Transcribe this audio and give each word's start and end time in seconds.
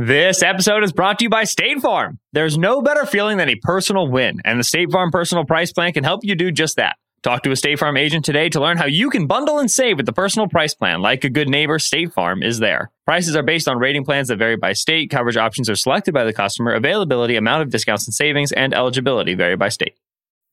This 0.00 0.44
episode 0.44 0.84
is 0.84 0.92
brought 0.92 1.18
to 1.18 1.24
you 1.24 1.28
by 1.28 1.42
State 1.42 1.80
Farm. 1.80 2.20
There's 2.32 2.56
no 2.56 2.80
better 2.80 3.04
feeling 3.04 3.36
than 3.36 3.48
a 3.48 3.56
personal 3.56 4.08
win, 4.08 4.40
and 4.44 4.56
the 4.56 4.62
State 4.62 4.92
Farm 4.92 5.10
Personal 5.10 5.44
Price 5.44 5.72
Plan 5.72 5.92
can 5.92 6.04
help 6.04 6.20
you 6.22 6.36
do 6.36 6.52
just 6.52 6.76
that. 6.76 6.94
Talk 7.24 7.42
to 7.42 7.50
a 7.50 7.56
State 7.56 7.80
Farm 7.80 7.96
agent 7.96 8.24
today 8.24 8.48
to 8.50 8.60
learn 8.60 8.76
how 8.76 8.86
you 8.86 9.10
can 9.10 9.26
bundle 9.26 9.58
and 9.58 9.68
save 9.68 9.96
with 9.96 10.06
the 10.06 10.12
personal 10.12 10.46
price 10.46 10.72
plan. 10.72 11.02
Like 11.02 11.24
a 11.24 11.28
good 11.28 11.48
neighbor, 11.48 11.80
State 11.80 12.12
Farm 12.12 12.44
is 12.44 12.60
there. 12.60 12.92
Prices 13.06 13.34
are 13.34 13.42
based 13.42 13.66
on 13.66 13.80
rating 13.80 14.04
plans 14.04 14.28
that 14.28 14.38
vary 14.38 14.56
by 14.56 14.72
state. 14.72 15.10
Coverage 15.10 15.36
options 15.36 15.68
are 15.68 15.74
selected 15.74 16.14
by 16.14 16.22
the 16.22 16.32
customer. 16.32 16.74
Availability, 16.74 17.34
amount 17.34 17.62
of 17.62 17.70
discounts 17.70 18.06
and 18.06 18.14
savings, 18.14 18.52
and 18.52 18.72
eligibility 18.72 19.34
vary 19.34 19.56
by 19.56 19.68
state. 19.68 19.96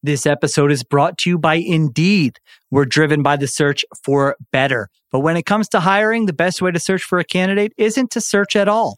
This 0.02 0.26
episode 0.26 0.72
is 0.72 0.84
brought 0.84 1.20
to 1.20 1.30
you 1.30 1.38
by 1.38 1.56
Indeed. 1.56 2.40
We're 2.72 2.86
driven 2.86 3.22
by 3.22 3.38
the 3.38 3.48
search 3.48 3.86
for 4.04 4.38
better. 4.52 4.90
But 5.12 5.20
when 5.20 5.38
it 5.38 5.46
comes 5.46 5.70
to 5.70 5.82
hiring, 5.82 6.26
the 6.26 6.34
best 6.34 6.64
way 6.64 6.72
to 6.72 6.80
search 6.80 7.04
for 7.04 7.20
a 7.20 7.24
candidate 7.24 7.74
isn't 7.78 8.10
to 8.12 8.22
search 8.22 8.56
at 8.56 8.68
all. 8.68 8.98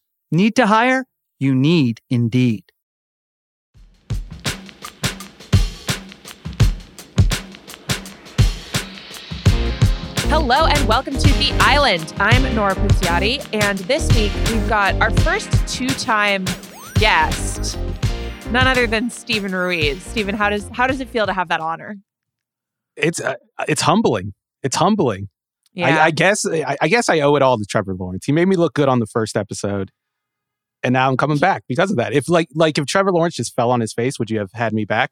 Need 0.33 0.55
to 0.55 0.67
hire? 0.67 1.03
You 1.39 1.53
need 1.53 1.99
Indeed. 2.09 2.63
Hello 10.29 10.67
and 10.67 10.87
welcome 10.87 11.15
to 11.15 11.33
The 11.33 11.51
Island. 11.59 12.13
I'm 12.17 12.55
Nora 12.55 12.75
Princiotti, 12.75 13.45
and 13.51 13.79
this 13.79 14.07
week 14.15 14.31
we've 14.49 14.69
got 14.69 14.95
our 15.01 15.11
first 15.17 15.51
two 15.67 15.89
time 15.89 16.45
guest, 16.93 17.77
none 18.51 18.67
other 18.67 18.87
than 18.87 19.09
Steven 19.09 19.53
Ruiz. 19.53 20.01
Steven, 20.01 20.33
how 20.33 20.49
does 20.49 20.69
how 20.71 20.87
does 20.87 21.01
it 21.01 21.09
feel 21.09 21.25
to 21.25 21.33
have 21.33 21.49
that 21.49 21.59
honor? 21.59 21.97
It's 22.95 23.19
uh, 23.19 23.35
it's 23.67 23.81
humbling. 23.81 24.33
It's 24.63 24.77
humbling. 24.77 25.27
Yeah. 25.73 25.97
I, 25.97 26.05
I 26.05 26.11
guess 26.11 26.45
I, 26.45 26.77
I 26.79 26.87
guess 26.87 27.09
I 27.09 27.19
owe 27.19 27.35
it 27.35 27.41
all 27.41 27.57
to 27.57 27.65
Trevor 27.65 27.95
Lawrence. 27.95 28.25
He 28.25 28.31
made 28.31 28.47
me 28.47 28.55
look 28.55 28.73
good 28.73 28.87
on 28.87 28.99
the 28.99 29.07
first 29.07 29.35
episode, 29.35 29.91
and 30.83 30.93
now 30.93 31.09
I'm 31.09 31.17
coming 31.17 31.37
back 31.37 31.63
because 31.67 31.91
of 31.91 31.97
that. 31.97 32.13
If 32.13 32.29
like 32.29 32.49
like 32.55 32.77
if 32.77 32.85
Trevor 32.85 33.11
Lawrence 33.11 33.35
just 33.35 33.55
fell 33.55 33.71
on 33.71 33.81
his 33.81 33.93
face, 33.93 34.17
would 34.19 34.29
you 34.29 34.39
have 34.39 34.51
had 34.53 34.73
me 34.73 34.85
back? 34.85 35.11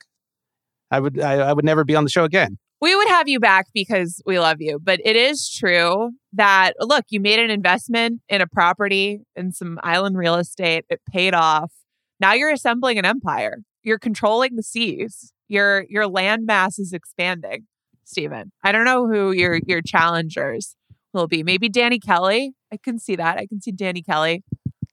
I 0.91 0.99
would. 0.99 1.19
I, 1.19 1.33
I 1.35 1.53
would 1.53 1.65
never 1.65 1.83
be 1.83 1.95
on 1.95 2.03
the 2.03 2.09
show 2.09 2.23
again. 2.23 2.57
we 2.81 2.95
would 2.95 3.07
have 3.09 3.27
you 3.27 3.39
back 3.39 3.67
because 3.73 4.21
we 4.25 4.39
love 4.39 4.57
you. 4.59 4.79
But 4.81 4.99
it 5.03 5.15
is 5.15 5.49
true 5.49 6.11
that, 6.33 6.73
look, 6.79 7.05
you 7.09 7.19
made 7.19 7.39
an 7.39 7.49
investment 7.49 8.21
in 8.29 8.41
a 8.41 8.47
property 8.47 9.21
in 9.35 9.51
some 9.51 9.79
island 9.83 10.17
real 10.17 10.35
estate. 10.35 10.85
It 10.89 11.01
paid 11.11 11.33
off. 11.33 11.71
Now 12.19 12.33
you're 12.33 12.51
assembling 12.51 12.97
an 12.97 13.05
empire. 13.05 13.59
You're 13.83 13.99
controlling 13.99 14.55
the 14.55 14.63
seas. 14.63 15.33
Your 15.47 15.85
your 15.89 16.07
land 16.07 16.45
mass 16.45 16.79
is 16.79 16.93
expanding, 16.93 17.65
Steven. 18.05 18.51
I 18.63 18.71
don't 18.71 18.85
know 18.85 19.07
who 19.07 19.31
your 19.31 19.59
your 19.65 19.81
challengers 19.81 20.75
will 21.13 21.27
be. 21.27 21.43
Maybe 21.43 21.69
Danny 21.69 21.99
Kelly. 21.99 22.53
I 22.71 22.77
can 22.77 22.99
see 22.99 23.15
that. 23.15 23.37
I 23.37 23.47
can 23.47 23.61
see 23.61 23.71
Danny 23.71 24.01
Kelly 24.03 24.43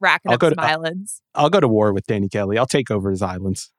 racking 0.00 0.30
I'll 0.30 0.34
up 0.34 0.40
go 0.40 0.48
some 0.50 0.56
to- 0.56 0.62
islands. 0.62 1.22
I'll 1.34 1.50
go 1.50 1.60
to 1.60 1.68
war 1.68 1.92
with 1.92 2.06
Danny 2.06 2.28
Kelly. 2.28 2.58
I'll 2.58 2.66
take 2.66 2.90
over 2.90 3.10
his 3.10 3.22
islands. 3.22 3.70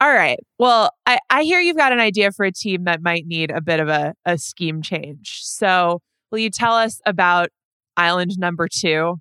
All 0.00 0.12
right. 0.12 0.38
Well, 0.58 0.90
I, 1.06 1.18
I 1.28 1.42
hear 1.42 1.60
you've 1.60 1.76
got 1.76 1.92
an 1.92 1.98
idea 1.98 2.30
for 2.30 2.44
a 2.44 2.52
team 2.52 2.84
that 2.84 3.02
might 3.02 3.26
need 3.26 3.50
a 3.50 3.60
bit 3.60 3.80
of 3.80 3.88
a, 3.88 4.14
a 4.24 4.38
scheme 4.38 4.80
change. 4.80 5.40
So, 5.42 6.00
will 6.30 6.38
you 6.38 6.50
tell 6.50 6.74
us 6.74 7.00
about 7.04 7.48
island 7.96 8.32
number 8.38 8.68
two, 8.72 9.16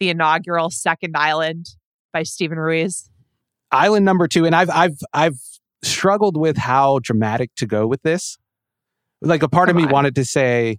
the 0.00 0.10
inaugural 0.10 0.68
second 0.68 1.16
island 1.16 1.66
by 2.12 2.24
Steven 2.24 2.58
Ruiz? 2.58 3.08
Island 3.70 4.04
number 4.04 4.28
two, 4.28 4.44
and 4.44 4.54
I've 4.54 4.68
I've 4.68 4.98
I've 5.14 5.38
struggled 5.82 6.36
with 6.36 6.58
how 6.58 6.98
dramatic 6.98 7.50
to 7.56 7.66
go 7.66 7.86
with 7.86 8.02
this. 8.02 8.36
Like 9.22 9.42
a 9.42 9.48
part 9.48 9.68
Come 9.68 9.78
of 9.78 9.82
me 9.82 9.86
on. 9.86 9.92
wanted 9.92 10.14
to 10.16 10.26
say 10.26 10.78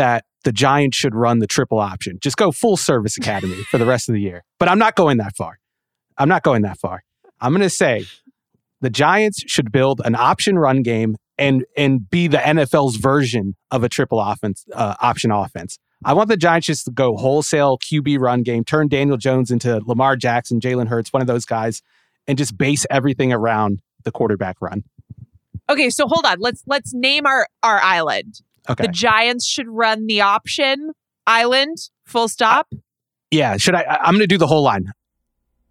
that 0.00 0.24
the 0.44 0.52
Giants 0.52 0.96
should 0.96 1.14
run 1.14 1.40
the 1.40 1.46
triple 1.46 1.78
option, 1.78 2.18
just 2.22 2.38
go 2.38 2.50
full 2.50 2.78
service 2.78 3.18
academy 3.18 3.62
for 3.64 3.76
the 3.76 3.84
rest 3.84 4.08
of 4.08 4.14
the 4.14 4.20
year. 4.20 4.42
But 4.58 4.70
I'm 4.70 4.78
not 4.78 4.96
going 4.96 5.18
that 5.18 5.36
far. 5.36 5.58
I'm 6.16 6.28
not 6.28 6.42
going 6.42 6.62
that 6.62 6.78
far. 6.78 7.04
I'm 7.38 7.52
going 7.52 7.60
to 7.60 7.68
say 7.68 8.06
the 8.80 8.88
Giants 8.88 9.44
should 9.46 9.70
build 9.70 10.00
an 10.02 10.14
option 10.14 10.58
run 10.58 10.82
game 10.82 11.16
and 11.36 11.66
and 11.76 12.08
be 12.08 12.28
the 12.28 12.38
NFL's 12.38 12.96
version 12.96 13.56
of 13.70 13.84
a 13.84 13.90
triple 13.90 14.20
offense 14.20 14.64
uh, 14.72 14.94
option 15.02 15.30
offense. 15.30 15.78
I 16.02 16.14
want 16.14 16.30
the 16.30 16.38
Giants 16.38 16.66
just 16.66 16.86
to 16.86 16.90
go 16.90 17.14
wholesale 17.18 17.76
QB 17.76 18.20
run 18.20 18.42
game, 18.42 18.64
turn 18.64 18.88
Daniel 18.88 19.18
Jones 19.18 19.50
into 19.50 19.82
Lamar 19.84 20.16
Jackson, 20.16 20.60
Jalen 20.60 20.88
Hurts, 20.88 21.12
one 21.12 21.20
of 21.20 21.26
those 21.26 21.44
guys, 21.44 21.82
and 22.26 22.38
just 22.38 22.56
base 22.56 22.86
everything 22.88 23.34
around 23.34 23.80
the 24.04 24.10
quarterback 24.10 24.56
run. 24.62 24.82
Okay, 25.68 25.90
so 25.90 26.06
hold 26.06 26.24
on. 26.24 26.38
Let's 26.40 26.62
let's 26.66 26.94
name 26.94 27.26
our 27.26 27.46
our 27.62 27.80
island. 27.80 28.40
Okay. 28.68 28.84
The 28.86 28.92
Giants 28.92 29.46
should 29.46 29.68
run 29.68 30.06
the 30.06 30.20
option 30.20 30.92
island. 31.26 31.78
Full 32.04 32.28
stop. 32.28 32.68
yeah. 33.30 33.56
Should 33.56 33.74
I? 33.74 33.82
I- 33.82 33.98
I'm 34.04 34.12
going 34.14 34.20
to 34.20 34.26
do 34.26 34.38
the 34.38 34.46
whole 34.46 34.62
line. 34.62 34.92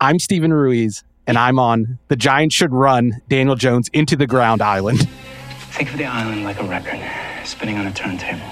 I'm 0.02 0.18
Steven 0.20 0.54
Ruiz, 0.54 1.04
and 1.28 1.38
I'm 1.38 1.60
on 1.60 2.00
the 2.08 2.16
Giants 2.16 2.56
should 2.56 2.72
run 2.74 3.22
Daniel 3.30 3.56
Jones 3.56 3.90
into 3.94 4.16
the 4.16 4.26
ground 4.28 4.62
island. 4.62 5.08
Think 5.72 5.92
of 5.92 5.98
the 5.98 6.06
island 6.06 6.44
like 6.44 6.60
a 6.60 6.64
record 6.64 7.00
spinning 7.46 7.78
on 7.78 7.86
a 7.88 7.92
turntable. 7.94 8.46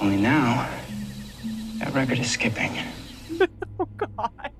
Only 0.00 0.16
now, 0.16 0.68
that 1.78 1.92
record 1.94 2.18
is 2.18 2.30
skipping. 2.30 2.72
Oh, 3.78 3.86
God. 3.98 4.50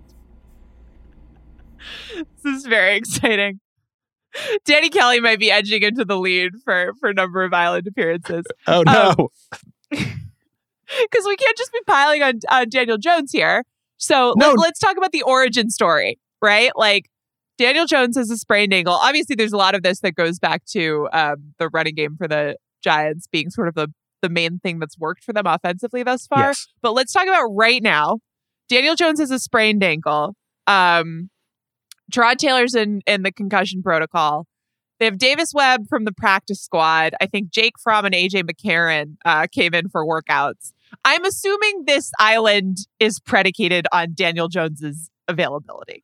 This 2.43 2.55
is 2.57 2.67
very 2.67 2.97
exciting. 2.97 3.61
Danny 4.65 4.91
Kelly 4.91 5.21
might 5.21 5.39
be 5.39 5.51
edging 5.51 5.83
into 5.83 6.05
the 6.05 6.19
lead 6.19 6.53
for 6.65 6.93
for 7.01 7.13
number 7.13 7.43
of 7.45 7.53
island 7.53 7.87
appearances. 7.87 8.45
Oh 8.67 8.83
no! 8.83 9.31
because 9.91 11.27
we 11.27 11.37
can't 11.37 11.57
just 11.57 11.73
be 11.73 11.81
piling 11.87 12.23
on 12.23 12.41
uh, 12.49 12.65
Daniel 12.65 12.99
Jones 12.99 13.33
here. 13.33 13.65
So 13.99 14.35
No. 14.37 14.53
let, 14.53 14.73
us 14.73 14.79
talk 14.79 14.97
about 14.97 15.13
the 15.13 15.23
origin 15.23 15.71
story, 15.71 16.19
right? 16.43 16.71
Like 16.77 17.09
Daniel 17.59 17.87
Jones 17.87 18.17
has 18.17 18.31
a 18.31 18.37
sprained 18.37 18.75
ankle. 18.75 18.93
Obviously, 18.95 19.35
there's 19.37 19.53
a 19.53 19.57
lot 19.57 19.75
of 19.75 19.83
this 19.83 20.01
that 20.01 20.15
goes 20.15 20.39
back 20.39 20.65
to 20.73 21.09
um, 21.13 21.55
the 21.59 21.69
running 21.71 21.95
game 21.95 22.17
for 22.17 22.29
the 22.29 22.57
Giants 22.83 23.27
being 23.27 23.51
sort 23.51 23.69
of 23.69 23.75
the 23.75 23.89
the 24.23 24.29
main 24.31 24.59
thing 24.61 24.79
that's 24.79 24.99
worked 24.99 25.23
for 25.25 25.33
them 25.33 25.47
offensively 25.47 26.03
thus 26.03 26.27
far. 26.27 26.49
yes. 26.49 26.67
But 26.83 26.93
let's 26.93 27.13
talk 27.13 27.27
about 27.27 27.49
right 27.53 27.83
now. 27.83 28.19
Daniel 28.69 28.95
Jones 28.97 29.21
has 29.21 29.31
a 29.31 29.39
sprained 29.39 29.85
ankle. 29.85 30.35
Um, 30.67 31.31
Tyrod 32.13 32.37
Taylor's 32.37 32.75
in 32.75 33.01
in 33.07 33.23
the 33.23 33.33
concussion 33.33 33.83
protocol. 33.83 34.47
They 34.99 35.05
have 35.05 35.19
Davis 35.19 35.53
Webb 35.55 35.89
from 35.89 36.05
the 36.05 36.13
practice 36.13 36.63
squad. 36.63 37.15
I 37.21 37.27
think 37.27 37.51
Jake 37.51 37.75
Fromm 37.79 38.07
and 38.07 38.15
AJ 38.15 38.45
McCarron 38.51 39.17
uh, 39.25 39.47
came 39.53 39.75
in 39.75 39.89
for 39.91 40.07
workouts. 40.07 40.73
I'm 41.05 41.25
assuming 41.25 41.85
this 41.87 42.11
island 42.19 42.79
is 42.99 43.21
predicated 43.21 43.87
on 43.93 44.15
Daniel 44.15 44.49
Jones's 44.49 45.11
availability. 45.29 46.03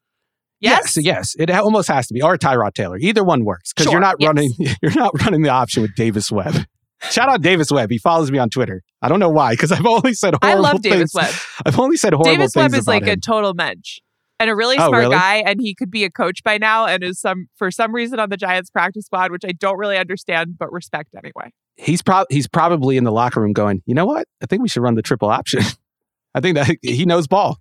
Yes. 0.61 0.97
yes, 0.97 1.05
yes. 1.05 1.37
It 1.39 1.51
almost 1.51 1.89
has 1.89 2.07
to 2.09 2.15
be, 2.15 2.23
or 2.23 2.37
Tyrod 2.37 2.75
Taylor. 2.75 2.97
Either 2.99 3.25
one 3.25 3.45
works 3.45 3.73
because 3.73 3.85
Sure, 3.85 3.95
you're 3.95 4.01
not 4.01 4.17
yes. 4.21 4.29
running. 4.29 4.53
You're 4.83 4.95
not 4.95 5.13
running 5.21 5.43
the 5.43 5.49
option 5.49 5.83
with 5.83 5.95
Davis 5.97 6.31
Webb. 6.31 6.67
Shout 7.11 7.29
out 7.29 7.41
Davis 7.41 7.73
Webb. 7.73 7.91
He 7.91 7.99
follows 7.99 8.31
me 8.31 8.39
on 8.39 8.49
Twitter. 8.49 8.83
I 9.01 9.09
don't 9.09 9.19
know 9.19 9.29
why 9.31 9.55
because 9.55 9.73
I've 9.73 9.87
only 9.87 10.15
said 10.15 10.35
I 10.41 10.55
love 10.55 10.81
Davis 10.81 11.13
things. 11.13 11.15
Webb. 11.15 11.35
I've 11.67 11.79
only 11.81 11.97
said 11.97 12.13
horrible 12.13 12.31
Davis 12.31 12.53
things 12.53 12.73
Davis 12.73 12.73
Webb 12.73 12.81
is 12.81 12.87
like 12.87 13.07
a 13.09 13.17
total 13.17 13.55
mensch 13.55 13.99
and 14.43 14.51
a 14.51 14.55
really 14.55 14.77
Oh, 14.79 14.89
smart 14.89 15.05
really? 15.05 15.15
guy, 15.17 15.37
and 15.47 15.61
he 15.61 15.75
could 15.75 15.91
be 15.91 16.05
a 16.05 16.11
coach 16.11 16.43
by 16.43 16.59
now, 16.59 16.87
and 16.87 17.03
is 17.03 17.21
some 17.21 17.47
for 17.57 17.71
some 17.71 17.95
reason 17.95 18.21
on 18.21 18.29
the 18.29 18.37
Giants 18.37 18.69
practice 18.71 19.07
squad, 19.07 19.31
which 19.33 19.45
I 19.47 19.53
don't 19.53 19.79
really 19.79 19.97
understand, 19.97 20.59
but 20.59 20.71
respect 20.73 21.15
anyway. 21.15 21.53
he's 21.77 22.03
prob 22.03 22.27
he's 22.31 22.47
probably 22.49 22.97
in 22.97 23.05
the 23.05 23.13
locker 23.13 23.41
room 23.41 23.53
going, 23.55 23.83
you 23.87 23.95
know 23.95 24.05
what? 24.05 24.27
I 24.43 24.47
think 24.47 24.63
we 24.63 24.69
should 24.69 24.83
run 24.83 24.95
the 24.97 25.03
triple 25.03 25.31
option. 25.31 25.63
I 26.35 26.41
think 26.41 26.57
that 26.57 26.77
he 26.83 27.07
knows 27.07 27.27
ball. 27.27 27.59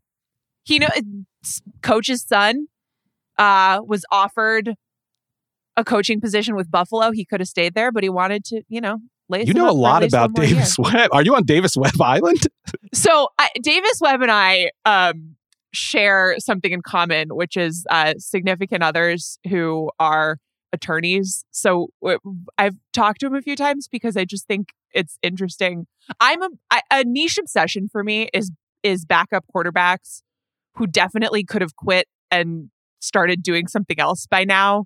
he 0.63 0.79
know 0.79 0.89
coach's 1.81 2.25
son 2.25 2.67
uh, 3.37 3.79
was 3.85 4.03
offered 4.11 4.75
a 5.77 5.83
coaching 5.85 6.19
position 6.19 6.55
with 6.55 6.69
Buffalo. 6.69 7.11
He 7.11 7.23
could 7.25 7.39
have 7.39 7.47
stayed 7.47 7.73
there, 7.75 7.91
but 7.91 8.03
he 8.03 8.09
wanted 8.09 8.43
to, 8.45 8.61
you 8.67 8.81
know, 8.81 8.99
You 9.29 9.53
know 9.53 9.69
a 9.69 9.71
lot 9.71 10.03
about 10.03 10.31
year. 10.37 10.47
Davis 10.47 10.77
Webb. 10.79 11.09
Are 11.13 11.23
you 11.23 11.33
on 11.35 11.43
Davis 11.45 11.75
Webb 11.77 11.99
Island? 12.01 12.41
So 12.93 13.29
I, 13.39 13.49
Davis 13.63 13.99
Webb 14.01 14.21
and 14.21 14.29
I 14.31 14.71
um, 14.85 15.35
share 15.73 16.35
something 16.39 16.71
in 16.71 16.81
common, 16.81 17.29
which 17.29 17.57
is 17.57 17.85
uh, 17.89 18.13
significant 18.17 18.83
others 18.83 19.39
who 19.49 19.89
are 19.99 20.37
attorneys. 20.73 21.45
So 21.51 21.89
I've 22.57 22.75
talked 22.93 23.19
to 23.21 23.27
him 23.27 23.35
a 23.35 23.41
few 23.41 23.55
times 23.55 23.87
because 23.87 24.15
I 24.15 24.25
just 24.25 24.47
think 24.47 24.69
it's 24.93 25.17
interesting. 25.21 25.87
I'm 26.19 26.41
a, 26.41 26.49
I, 26.69 26.81
a 26.91 27.03
niche 27.03 27.37
obsession 27.37 27.87
for 27.91 28.03
me 28.03 28.29
is 28.33 28.51
is 28.83 29.05
backup 29.05 29.45
quarterbacks 29.55 30.21
who 30.75 30.87
definitely 30.87 31.43
could 31.43 31.61
have 31.61 31.75
quit 31.75 32.07
and 32.31 32.69
started 32.99 33.43
doing 33.43 33.67
something 33.67 33.99
else 33.99 34.25
by 34.25 34.43
now 34.43 34.85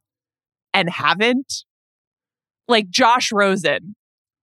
and 0.74 0.90
haven't. 0.90 1.64
Like 2.68 2.90
Josh 2.90 3.32
Rosen, 3.32 3.96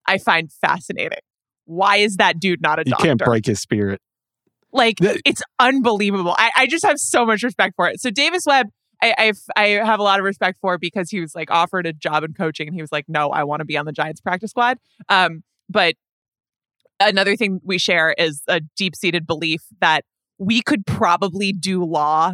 I 0.07 0.17
find 0.17 0.51
fascinating. 0.51 1.19
Why 1.65 1.97
is 1.97 2.17
that 2.17 2.39
dude 2.39 2.61
not 2.61 2.79
a 2.79 2.83
You 2.85 2.91
doctor? 2.91 3.05
You 3.05 3.09
can't 3.09 3.19
break 3.19 3.45
his 3.45 3.59
spirit. 3.59 4.01
Like 4.73 4.97
The- 4.97 5.21
it's 5.23 5.41
unbelievable. 5.59 6.35
I, 6.37 6.51
I 6.57 6.67
just 6.67 6.85
have 6.85 6.97
so 6.97 7.25
much 7.25 7.43
respect 7.43 7.75
for 7.75 7.87
it. 7.87 8.01
So 8.01 8.09
Davis 8.09 8.43
Webb, 8.45 8.67
I, 9.01 9.13
I've, 9.17 9.39
I 9.55 9.67
have 9.67 9.99
a 9.99 10.03
lot 10.03 10.19
of 10.19 10.25
respect 10.25 10.57
for 10.59 10.77
because 10.77 11.09
he 11.09 11.21
was 11.21 11.35
like 11.35 11.51
offered 11.51 11.85
a 11.85 11.93
job 11.93 12.23
in 12.23 12.33
coaching 12.33 12.67
and 12.67 12.75
he 12.75 12.81
was 12.81 12.91
like, 12.91 13.05
no, 13.07 13.29
I 13.29 13.43
want 13.43 13.59
to 13.59 13.65
be 13.65 13.77
on 13.77 13.85
the 13.85 13.91
Giants 13.91 14.21
practice 14.21 14.51
squad. 14.51 14.77
Um, 15.09 15.43
but 15.69 15.95
another 16.99 17.35
thing 17.35 17.59
we 17.63 17.77
share 17.77 18.15
is 18.17 18.41
a 18.47 18.61
deep 18.75 18.95
seated 18.95 19.27
belief 19.27 19.61
that 19.81 20.05
we 20.37 20.61
could 20.61 20.85
probably 20.85 21.51
do 21.53 21.83
law 21.83 22.33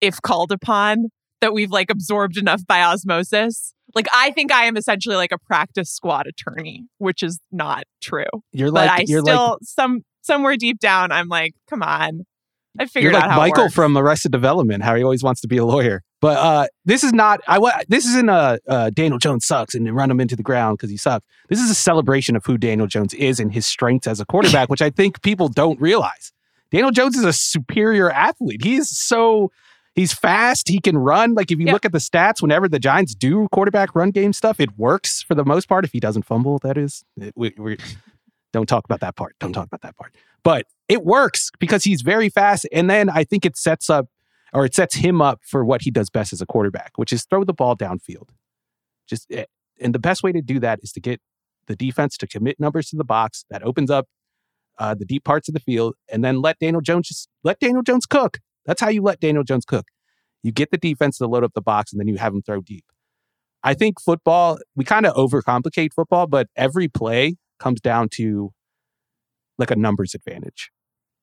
if 0.00 0.20
called 0.22 0.52
upon. 0.52 1.08
That 1.40 1.52
we've 1.52 1.70
like 1.70 1.88
absorbed 1.88 2.36
enough 2.36 2.66
by 2.66 2.82
osmosis. 2.82 3.72
Like 3.94 4.08
I 4.12 4.32
think 4.32 4.50
I 4.52 4.64
am 4.64 4.76
essentially 4.76 5.14
like 5.14 5.30
a 5.30 5.38
practice 5.38 5.88
squad 5.88 6.26
attorney, 6.26 6.86
which 6.98 7.22
is 7.22 7.38
not 7.52 7.84
true 8.00 8.24
You're 8.52 8.72
but 8.72 8.88
like 8.88 9.00
I 9.00 9.04
you're 9.06 9.22
still 9.22 9.50
like 9.50 9.58
some 9.62 10.02
somewhere 10.28 10.56
deep 10.56 10.78
down 10.78 11.10
I'm 11.10 11.26
like, 11.28 11.54
come 11.68 11.82
on. 11.82 12.24
I 12.78 12.86
figured 12.86 13.12
you're 13.14 13.20
out 13.20 13.28
like 13.30 13.50
Michael 13.50 13.70
from 13.70 13.96
Arrested 13.98 14.30
Development. 14.30 14.84
How 14.84 14.94
he 14.94 15.02
always 15.02 15.24
wants 15.24 15.40
to 15.40 15.48
be 15.48 15.56
a 15.56 15.64
lawyer. 15.64 16.04
But 16.20 16.36
uh, 16.38 16.66
this 16.84 17.02
is 17.02 17.12
not. 17.12 17.40
I 17.48 17.58
this 17.88 18.04
isn't 18.06 18.28
a 18.28 18.60
uh, 18.68 18.90
Daniel 18.90 19.18
Jones 19.18 19.46
sucks 19.46 19.74
and 19.74 19.92
run 19.96 20.10
him 20.10 20.20
into 20.20 20.36
the 20.36 20.44
ground 20.44 20.78
because 20.78 20.90
he 20.90 20.96
sucks. 20.96 21.26
This 21.48 21.60
is 21.60 21.70
a 21.70 21.74
celebration 21.74 22.36
of 22.36 22.44
who 22.44 22.56
Daniel 22.56 22.86
Jones 22.86 23.14
is 23.14 23.40
and 23.40 23.52
his 23.52 23.66
strengths 23.66 24.06
as 24.06 24.20
a 24.20 24.26
quarterback, 24.26 24.68
which 24.68 24.82
I 24.82 24.90
think 24.90 25.22
people 25.22 25.48
don't 25.48 25.80
realize. 25.80 26.32
Daniel 26.70 26.92
Jones 26.92 27.16
is 27.16 27.24
a 27.24 27.32
superior 27.32 28.10
athlete. 28.12 28.62
He 28.62 28.76
is 28.76 28.88
so. 28.96 29.50
He's 29.94 30.12
fast. 30.12 30.68
He 30.68 30.78
can 30.78 30.96
run. 30.96 31.34
Like 31.34 31.50
if 31.50 31.58
you 31.58 31.66
Yeah. 31.66 31.72
look 31.72 31.84
at 31.84 31.90
the 31.90 31.98
stats, 31.98 32.40
whenever 32.40 32.68
the 32.68 32.78
Giants 32.78 33.16
do 33.16 33.48
quarterback 33.50 33.96
run 33.96 34.12
game 34.12 34.32
stuff, 34.32 34.60
it 34.60 34.78
works 34.78 35.22
for 35.22 35.34
the 35.34 35.44
most 35.44 35.68
part. 35.68 35.84
If 35.84 35.90
he 35.92 35.98
doesn't 35.98 36.22
fumble, 36.24 36.58
that 36.60 36.78
is. 36.78 37.02
It- 37.16 37.32
we, 37.36 37.52
we, 37.58 37.78
don't 38.52 38.66
talk 38.66 38.84
about 38.84 39.00
that 39.00 39.16
part. 39.16 39.34
Don't 39.40 39.52
talk 39.52 39.66
about 39.66 39.82
that 39.82 39.96
part. 39.96 40.14
But 40.42 40.66
it 40.88 41.04
works 41.04 41.50
because 41.58 41.84
he's 41.84 42.02
very 42.02 42.28
fast. 42.28 42.66
And 42.72 42.88
then 42.88 43.10
I 43.10 43.24
think 43.24 43.44
it 43.44 43.56
sets 43.56 43.90
up 43.90 44.06
or 44.52 44.64
it 44.64 44.74
sets 44.74 44.96
him 44.96 45.20
up 45.20 45.40
for 45.44 45.64
what 45.64 45.82
he 45.82 45.90
does 45.90 46.10
best 46.10 46.32
as 46.32 46.40
a 46.40 46.46
quarterback, 46.46 46.92
which 46.96 47.12
is 47.12 47.24
throw 47.24 47.44
the 47.44 47.52
ball 47.52 47.76
downfield. 47.76 48.30
Just 49.06 49.26
eh, 49.30 49.44
and 49.80 49.94
the 49.94 49.98
best 49.98 50.22
way 50.22 50.32
to 50.32 50.42
do 50.42 50.58
that 50.60 50.80
is 50.82 50.92
to 50.92 51.00
get 51.00 51.20
the 51.66 51.76
defense 51.76 52.16
to 52.18 52.26
commit 52.26 52.58
numbers 52.58 52.88
to 52.90 52.96
the 52.96 53.04
box. 53.04 53.44
That 53.50 53.62
opens 53.62 53.90
up 53.90 54.06
uh, 54.78 54.94
the 54.94 55.04
deep 55.04 55.24
parts 55.24 55.48
of 55.48 55.54
the 55.54 55.60
field, 55.60 55.94
and 56.10 56.24
then 56.24 56.40
let 56.40 56.58
Daniel 56.58 56.80
Jones 56.80 57.08
just 57.08 57.28
let 57.44 57.60
Daniel 57.60 57.82
Jones 57.82 58.06
cook. 58.06 58.38
That's 58.64 58.80
how 58.80 58.88
you 58.88 59.02
let 59.02 59.20
Daniel 59.20 59.44
Jones 59.44 59.64
cook. 59.64 59.86
You 60.42 60.52
get 60.52 60.70
the 60.70 60.78
defense 60.78 61.18
to 61.18 61.26
load 61.26 61.44
up 61.44 61.52
the 61.54 61.60
box, 61.62 61.92
and 61.92 62.00
then 62.00 62.08
you 62.08 62.16
have 62.16 62.32
him 62.32 62.42
throw 62.42 62.60
deep. 62.60 62.84
I 63.62 63.74
think 63.74 64.00
football, 64.00 64.58
we 64.76 64.84
kind 64.84 65.04
of 65.04 65.14
overcomplicate 65.14 65.92
football, 65.94 66.26
but 66.26 66.48
every 66.56 66.88
play 66.88 67.36
comes 67.58 67.80
down 67.80 68.08
to 68.14 68.52
like 69.58 69.70
a 69.70 69.76
numbers 69.76 70.14
advantage. 70.14 70.70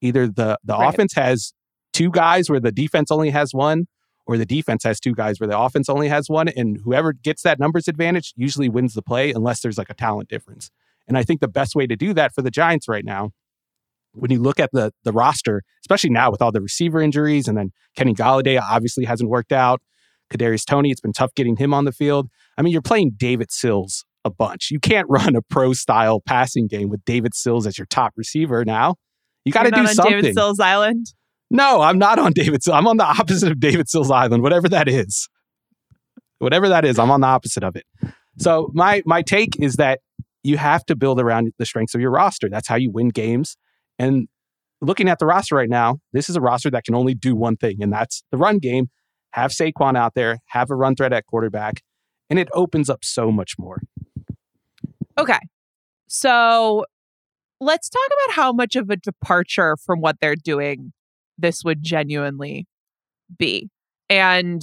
Either 0.01 0.27
the 0.27 0.57
the 0.63 0.73
Right. 0.75 0.89
offense 0.93 1.13
has 1.13 1.53
two 1.93 2.11
guys 2.11 2.49
where 2.49 2.59
the 2.59 2.71
defense 2.71 3.11
only 3.11 3.29
has 3.29 3.53
one, 3.53 3.87
or 4.27 4.37
the 4.37 4.45
defense 4.45 4.83
has 4.83 4.99
two 4.99 5.13
guys 5.15 5.39
where 5.39 5.47
the 5.47 5.57
offense 5.57 5.87
only 5.89 6.09
has 6.09 6.29
one, 6.29 6.47
and 6.49 6.79
whoever 6.83 7.13
gets 7.13 7.43
that 7.43 7.59
numbers 7.59 7.87
advantage 7.87 8.33
usually 8.35 8.69
wins 8.69 8.93
the 8.93 9.01
play 9.01 9.31
unless 9.31 9.61
there's 9.61 9.77
like 9.77 9.89
a 9.89 9.93
talent 9.93 10.29
difference. 10.29 10.69
And 11.07 11.17
I 11.17 11.23
think 11.23 11.39
the 11.39 11.47
best 11.47 11.75
way 11.75 11.87
to 11.87 11.95
do 11.95 12.13
that 12.15 12.33
for 12.33 12.41
the 12.41 12.51
Giants 12.51 12.87
right 12.87 13.05
now, 13.05 13.31
when 14.13 14.31
you 14.31 14.39
look 14.41 14.59
at 14.59 14.71
the 14.73 14.91
the 15.03 15.11
roster, 15.13 15.61
especially 15.83 16.09
now 16.09 16.31
with 16.31 16.41
all 16.41 16.51
the 16.51 16.61
receiver 16.61 16.99
injuries, 17.01 17.47
and 17.47 17.57
then 17.57 17.71
Kenny 17.95 18.13
Golladay 18.13 18.59
obviously 18.61 19.05
hasn't 19.05 19.29
worked 19.29 19.51
out. 19.51 19.81
Kadarius 20.33 20.65
Toney, 20.65 20.89
it's 20.89 21.01
been 21.01 21.13
tough 21.13 21.33
getting 21.35 21.55
him 21.57 21.73
on 21.73 21.85
the 21.85 21.91
field. 21.91 22.27
I 22.57 22.63
mean, 22.63 22.73
you're 22.73 22.81
playing 22.81 23.11
David 23.15 23.51
Sills 23.51 24.03
a 24.25 24.29
bunch. 24.29 24.69
You 24.71 24.79
can't 24.79 25.07
run 25.09 25.35
a 25.35 25.41
pro 25.41 25.71
style 25.71 26.19
passing 26.19 26.67
game 26.67 26.89
with 26.89 27.05
David 27.05 27.33
Sills 27.33 27.65
as 27.65 27.77
your 27.77 27.87
top 27.87 28.13
receiver 28.17 28.65
now. 28.65 28.95
You 29.45 29.53
got 29.53 29.63
to 29.63 29.71
do 29.71 29.81
on 29.81 29.87
something. 29.87 30.21
David 30.21 30.33
Sills 30.33 30.59
Island. 30.59 31.05
No, 31.51 31.81
I'm 31.81 31.99
not 31.99 32.19
on 32.19 32.31
David 32.35 32.63
Sills. 32.63 32.75
I'm 32.75 32.87
on 32.87 32.97
the 32.97 33.05
opposite 33.05 33.51
of 33.51 33.59
David 33.59 33.87
Sills 33.87 34.11
Island, 34.11 34.43
whatever 34.43 34.67
that 34.69 34.89
is. 34.89 35.29
Whatever 36.39 36.67
that 36.67 36.83
is, 36.83 36.99
I'm 36.99 37.11
on 37.11 37.21
the 37.21 37.27
opposite 37.27 37.63
of 37.63 37.77
it. 37.77 37.85
So 38.37 38.69
my 38.73 39.01
my 39.05 39.21
take 39.21 39.57
is 39.59 39.75
that 39.75 40.01
you 40.43 40.57
have 40.57 40.85
to 40.85 40.95
build 40.95 41.19
around 41.19 41.51
the 41.57 41.65
strengths 41.65 41.95
of 41.95 42.01
your 42.01 42.11
roster. 42.11 42.49
That's 42.49 42.67
how 42.67 42.75
you 42.75 42.91
win 42.91 43.09
games. 43.09 43.55
And 43.97 44.27
looking 44.81 45.07
at 45.07 45.19
the 45.19 45.25
roster 45.25 45.55
right 45.55 45.69
now, 45.69 45.99
this 46.11 46.29
is 46.29 46.35
a 46.35 46.41
roster 46.41 46.69
that 46.71 46.83
can 46.83 46.93
only 46.93 47.15
do 47.15 47.35
one 47.35 47.55
thing, 47.55 47.81
and 47.81 47.91
that's 47.91 48.23
the 48.31 48.37
run 48.37 48.59
game. 48.59 48.89
Have 49.31 49.51
Saquon 49.51 49.97
out 49.97 50.13
there, 50.13 50.39
have 50.47 50.69
a 50.69 50.75
run 50.75 50.95
threat 50.95 51.13
at 51.13 51.25
quarterback, 51.25 51.81
and 52.29 52.39
it 52.39 52.49
opens 52.53 52.89
up 52.89 53.03
so 53.03 53.31
much 53.31 53.53
more. 53.57 53.81
Okay. 55.17 55.39
So 56.07 56.85
let's 57.59 57.89
talk 57.89 58.07
about 58.25 58.35
how 58.35 58.51
much 58.53 58.75
of 58.75 58.89
a 58.89 58.95
departure 58.95 59.75
from 59.77 60.01
what 60.01 60.17
they're 60.21 60.35
doing 60.35 60.91
this 61.37 61.63
would 61.63 61.83
genuinely 61.83 62.67
be. 63.37 63.69
And 64.09 64.61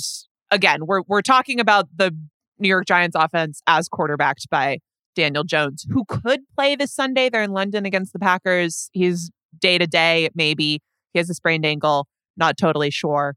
again, 0.50 0.86
we're 0.86 1.02
we're 1.08 1.22
talking 1.22 1.60
about 1.60 1.88
the 1.94 2.16
New 2.58 2.68
York 2.68 2.86
Giants 2.86 3.16
offense 3.18 3.60
as 3.66 3.88
quarterbacked 3.88 4.48
by 4.50 4.78
Daniel 5.14 5.44
Jones, 5.44 5.84
who 5.90 6.04
could 6.06 6.40
play 6.56 6.76
this 6.76 6.94
Sunday. 6.94 7.28
They're 7.28 7.42
in 7.42 7.52
London 7.52 7.84
against 7.84 8.12
the 8.12 8.18
Packers. 8.18 8.88
He's 8.92 9.30
day 9.58 9.78
to 9.78 9.86
day, 9.86 10.30
maybe. 10.34 10.80
He 11.12 11.18
has 11.18 11.28
a 11.28 11.34
sprained 11.34 11.66
ankle, 11.66 12.06
not 12.36 12.56
totally 12.56 12.90
sure. 12.90 13.34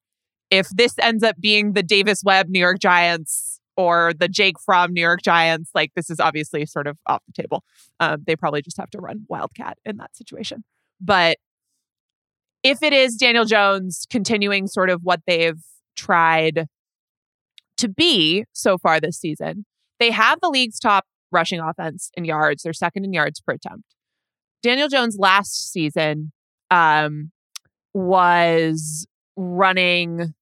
If 0.51 0.69
this 0.69 0.95
ends 1.01 1.23
up 1.23 1.37
being 1.39 1.73
the 1.73 1.83
Davis 1.83 2.21
Webb 2.23 2.47
New 2.49 2.59
York 2.59 2.79
Giants 2.79 3.59
or 3.77 4.13
the 4.17 4.27
Jake 4.27 4.55
Fromm 4.63 4.93
New 4.93 5.01
York 5.01 5.21
Giants, 5.21 5.71
like 5.73 5.91
this 5.95 6.09
is 6.09 6.19
obviously 6.19 6.65
sort 6.65 6.87
of 6.87 6.97
off 7.07 7.21
the 7.27 7.41
table. 7.41 7.63
Um, 7.99 8.23
they 8.25 8.35
probably 8.35 8.61
just 8.61 8.77
have 8.77 8.89
to 8.91 8.99
run 8.99 9.25
Wildcat 9.27 9.77
in 9.85 9.97
that 9.97 10.15
situation. 10.15 10.63
But 11.01 11.37
if 12.63 12.81
it 12.81 12.93
is 12.93 13.15
Daniel 13.15 13.45
Jones 13.45 14.07
continuing 14.09 14.67
sort 14.67 14.89
of 14.89 15.01
what 15.03 15.21
they've 15.27 15.61
tried 15.95 16.67
to 17.77 17.89
be 17.89 18.45
so 18.53 18.77
far 18.77 18.99
this 18.99 19.17
season, 19.17 19.65
they 19.99 20.11
have 20.11 20.39
the 20.41 20.49
league's 20.49 20.79
top 20.79 21.05
rushing 21.31 21.59
offense 21.59 22.09
in 22.15 22.25
yards. 22.25 22.63
They're 22.63 22.73
second 22.73 23.05
in 23.05 23.13
yards 23.13 23.39
per 23.41 23.53
attempt. 23.53 23.93
Daniel 24.63 24.87
Jones 24.87 25.17
last 25.19 25.71
season 25.71 26.31
um, 26.71 27.31
was 27.93 29.05
running, 29.37 30.33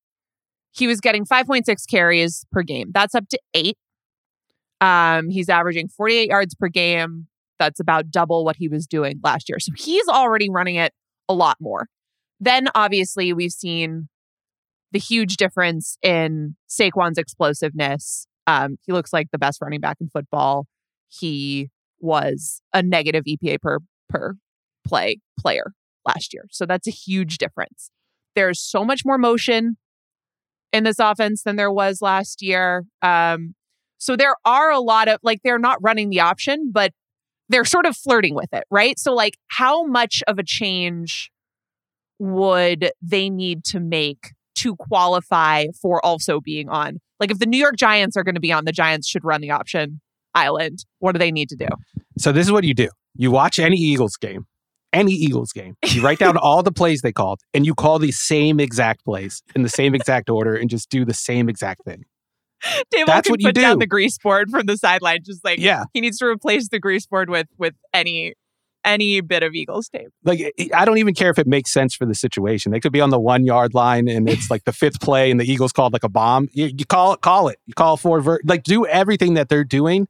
he 0.74 0.88
was 0.88 1.00
getting 1.00 1.25
5.6 1.25 1.65
carries 1.89 2.46
per 2.51 2.63
game. 2.63 2.92
That's 2.94 3.15
up 3.15 3.30
to 3.30 3.39
eight. 3.53 3.77
Um, 4.82 5.30
he's 5.30 5.48
averaging 5.48 5.88
48 5.88 6.30
yards 6.30 6.56
per 6.56 6.68
game. 6.68 7.27
That's 7.60 7.80
about 7.80 8.12
double 8.12 8.44
what 8.44 8.58
he 8.58 8.68
was 8.68 8.88
doing 8.88 9.20
last 9.24 9.48
year. 9.48 9.60
So 9.60 9.72
he's 9.77 10.08
already 10.08 10.50
running 10.50 10.75
it 10.75 10.92
a 11.30 11.34
lot 11.34 11.58
more. 11.62 11.88
Then 12.39 12.68
obviously 12.75 13.32
we've 13.32 13.51
seen 13.51 14.10
the 14.92 15.00
huge 15.00 15.38
difference 15.38 15.98
in 16.01 16.56
Saquon's 16.68 17.18
explosiveness. 17.18 18.27
Um, 18.48 18.77
he 18.86 18.92
looks 18.92 19.13
like 19.13 19.27
the 19.32 19.38
best 19.38 19.62
running 19.62 19.80
back 19.80 19.98
in 20.01 20.10
football. 20.10 20.65
He 21.08 21.70
was 22.00 22.62
a 22.74 22.82
negative 22.84 23.24
EPA 23.25 23.62
per 23.62 23.80
per 24.10 24.36
play 24.86 25.20
player 25.39 25.72
last 26.06 26.34
year. 26.34 26.46
So 26.51 26.65
that's 26.65 26.88
a 26.88 26.92
huge 26.92 27.38
difference. 27.38 27.89
There's 28.36 28.60
so 28.60 28.84
much 28.84 29.03
more 29.06 29.18
motion 29.18 29.77
in 30.74 30.84
this 30.84 31.00
offense 31.00 31.44
than 31.44 31.56
there 31.56 31.72
was 31.72 32.01
last 32.01 32.42
year. 32.42 32.84
Um, 33.01 33.53
so 34.00 34.18
there 34.18 34.36
are 34.44 34.72
a 34.72 34.80
lot 34.80 35.08
of 35.08 35.20
like 35.24 35.39
they're 35.44 35.60
not 35.60 35.77
running 35.82 36.10
the 36.10 36.20
option, 36.20 36.72
but 36.74 36.92
they're 37.48 37.63
sort 37.63 37.86
of 37.86 37.96
flirting 37.96 38.36
with 38.36 38.51
it, 38.51 38.65
right? 38.70 39.00
So 39.00 39.13
like 39.13 39.38
how 39.48 39.86
much 39.86 40.24
of 40.27 40.39
a 40.39 40.44
change 40.44 41.32
would 42.20 42.92
they 43.01 43.30
need 43.30 43.63
to 43.65 43.80
make 43.80 44.32
to 44.56 44.75
qualify 44.75 45.68
for 45.82 46.03
also 46.06 46.42
being 46.42 46.68
on? 46.68 47.00
Like 47.20 47.32
if 47.32 47.39
the 47.39 47.46
New 47.46 47.58
York 47.58 47.77
Giants 47.77 48.18
are 48.18 48.24
going 48.24 48.36
to 48.36 48.42
be 48.42 48.51
on, 48.51 48.65
the 48.65 48.72
Giants 48.72 49.08
should 49.08 49.24
run 49.24 49.39
the 49.39 49.51
option 49.51 50.01
island. 50.36 50.84
What 51.00 51.13
do 51.13 51.20
they 51.20 51.32
need 51.32 51.50
to 51.50 51.56
do? 51.56 51.68
So 52.18 52.32
this 52.32 52.48
is 52.48 52.51
what 52.51 52.63
you 52.63 52.74
do. 52.74 52.89
You 53.15 53.32
watch 53.32 53.60
any 53.60 53.77
Eagles 53.77 54.18
game 54.18 54.48
any 54.94 55.12
Eagles 55.14 55.52
game. 55.52 55.76
You 55.86 56.02
write 56.04 56.20
down 56.20 56.38
all 56.38 56.64
the 56.64 56.72
plays 56.72 57.02
they 57.02 57.12
called 57.12 57.42
and 57.54 57.66
you 57.66 57.74
call 57.76 58.00
the 58.00 58.12
same 58.12 58.60
exact 58.60 59.04
plays 59.04 59.42
in 59.56 59.64
the 59.64 59.70
same 59.70 59.94
exact 59.96 60.30
order 60.30 60.56
and 60.56 60.70
just 60.70 60.90
do 60.90 61.04
the 61.04 61.14
same 61.14 61.50
exact 61.50 61.84
thing. 61.84 62.06
Dave 62.92 63.08
That's 63.08 63.28
can 63.28 63.34
what 63.34 63.42
you 63.42 63.48
put 63.50 63.56
down 63.56 63.80
the 63.80 63.88
grease 63.88 64.18
board 64.18 64.50
from 64.50 64.68
the 64.68 64.78
sideline, 64.78 65.20
just 65.26 65.44
like 65.44 65.60
Yeah. 65.60 65.84
he 65.94 66.00
needs 66.00 66.18
to 66.20 66.26
replace 66.26 66.70
the 66.70 66.80
grease 66.80 67.06
board 67.06 67.30
with 67.30 67.48
with 67.58 67.74
any 67.94 68.36
any 68.86 69.22
bit 69.22 69.44
of 69.44 69.54
Eagles 69.54 69.90
tape. 69.90 70.10
Like 70.24 70.54
I 70.74 70.86
don't 70.86 70.98
even 70.98 71.14
care 71.14 71.30
if 71.30 71.40
it 71.40 71.48
makes 71.48 71.72
sense 71.74 71.96
for 71.96 72.06
the 72.06 72.16
situation. 72.16 72.72
They 72.72 72.80
could 72.80 72.92
be 72.94 73.02
on 73.02 73.10
the 73.10 73.20
one 73.20 73.46
yard 73.46 73.74
line 73.74 74.08
and 74.08 74.30
it's 74.30 74.50
like 74.52 74.64
the 74.66 74.74
fifth 74.74 75.00
play 75.02 75.32
and 75.32 75.40
the 75.40 75.50
Eagles 75.50 75.72
called 75.72 75.94
like 75.94 76.04
a 76.04 76.10
bomb. 76.10 76.48
You, 76.54 76.66
you 76.78 76.86
call 76.86 77.14
it, 77.14 77.22
call 77.22 77.48
it. 77.48 77.60
You 77.66 77.74
call 77.74 77.98
for 77.98 78.20
ver- 78.22 78.42
like 78.46 78.64
do 78.64 78.86
everything 78.86 79.34
that 79.36 79.50
they're 79.50 79.64
doing. 79.64 80.08